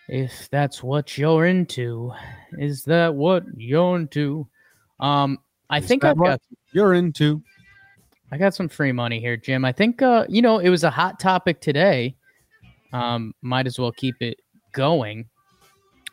[0.08, 2.12] If that's what you're into,
[2.58, 4.46] is that what you're into?
[5.00, 5.38] Um,
[5.70, 6.40] I Is think I've got
[6.72, 7.42] You're into.
[8.30, 9.64] I got some free money here, Jim.
[9.64, 12.16] I think uh, you know, it was a hot topic today.
[12.92, 14.38] Um, might as well keep it
[14.72, 15.26] going.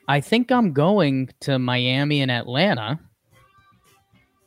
[0.07, 2.99] I think I'm going to Miami and Atlanta.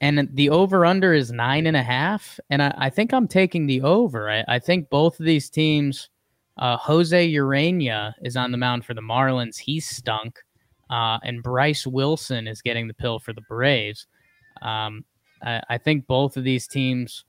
[0.05, 2.39] And the over under is nine and a half.
[2.51, 4.31] And I, I think I'm taking the over.
[4.31, 6.11] I, I think both of these teams,
[6.59, 9.57] uh, Jose Urena is on the mound for the Marlins.
[9.57, 10.39] He's stunk.
[10.91, 14.07] Uh, and Bryce Wilson is getting the pill for the Braves.
[14.61, 15.07] Um,
[15.43, 17.25] I, I think both of these teams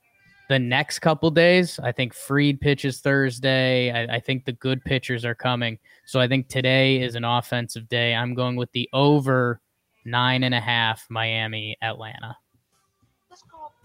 [0.50, 1.80] the next couple days.
[1.80, 3.90] I think Fried pitches Thursday.
[3.90, 5.80] I, I think the good pitchers are coming.
[6.06, 8.14] So I think today is an offensive day.
[8.14, 9.62] I'm going with the over
[10.04, 12.36] nine and a half Miami Atlanta.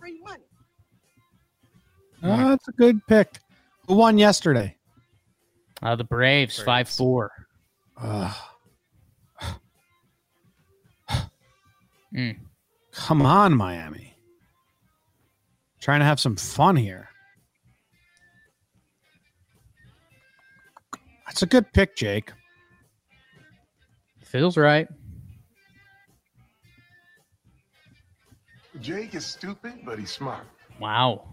[0.00, 0.44] That's free money.
[2.22, 3.38] Oh, that's a good pick.
[3.86, 4.76] Who won yesterday?
[5.82, 6.64] Uh, the Braves, Braves.
[6.66, 7.32] five four.
[8.00, 8.36] Ugh.
[12.12, 12.36] Mm.
[12.92, 14.16] Come on, Miami.
[15.80, 17.08] Trying to have some fun here.
[21.24, 22.32] That's a good pick, Jake.
[24.24, 24.88] Feels right.
[28.80, 30.46] Jake is stupid, but he's smart.
[30.80, 31.28] Wow.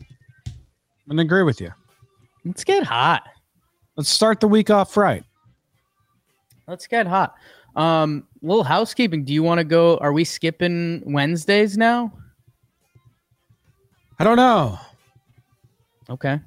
[0.00, 0.56] I'm
[1.08, 1.72] gonna agree with you.
[2.44, 3.22] Let's get hot.
[3.96, 5.24] Let's start the week off right.
[6.66, 7.34] Let's get hot.
[7.74, 9.24] Um, little housekeeping.
[9.24, 9.96] Do you want to go?
[9.98, 12.12] Are we skipping Wednesdays now?
[14.18, 14.78] I don't know.
[16.08, 16.40] Okay.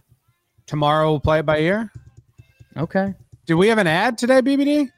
[0.68, 1.91] Tomorrow we'll play it by ear.
[2.78, 3.14] Okay.
[3.45, 4.89] Do we have an ad today, BBD?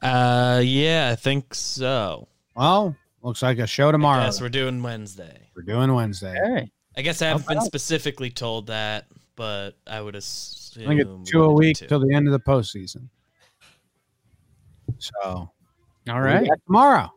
[0.00, 2.28] Uh, yeah, I think so.
[2.56, 4.22] Well, looks like a show tomorrow.
[4.24, 5.48] Yes, we're doing Wednesday.
[5.56, 6.34] We're doing Wednesday.
[6.34, 6.70] Hey.
[6.96, 11.30] I guess I haven't been specifically told that, but I would assume I think it's
[11.30, 13.08] two a week till the end of the postseason.
[14.98, 15.50] So all
[16.06, 16.48] right, we'll be right.
[16.48, 17.10] back tomorrow.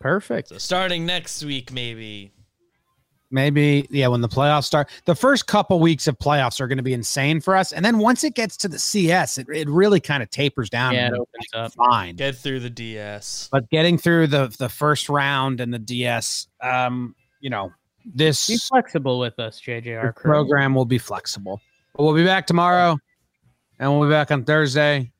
[0.00, 0.48] Perfect.
[0.48, 2.32] So starting next week, maybe.
[3.36, 4.88] Maybe, yeah, when the playoffs start.
[5.04, 7.70] The first couple weeks of playoffs are going to be insane for us.
[7.70, 10.94] And then once it gets to the CS, it, it really kind of tapers down.
[10.94, 11.72] Yeah, and it opens up.
[11.74, 12.16] Fine.
[12.16, 13.50] Get through the DS.
[13.52, 17.72] But getting through the the first round and the DS, um, you know,
[18.06, 20.14] this Be flexible with us, JJR.
[20.14, 20.30] crew.
[20.30, 21.60] program will be flexible.
[21.94, 22.96] But we'll be back tomorrow
[23.78, 25.12] and we'll be back on Thursday.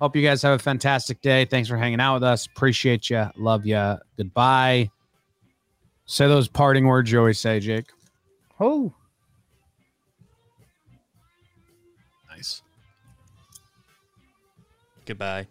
[0.00, 1.44] Hope you guys have a fantastic day.
[1.44, 2.46] Thanks for hanging out with us.
[2.46, 3.26] Appreciate you.
[3.36, 3.96] Love you.
[4.16, 4.90] Goodbye.
[6.10, 7.86] Say those parting words you always say, Jake.
[8.58, 8.92] Oh.
[12.28, 12.62] Nice.
[15.06, 15.46] Goodbye.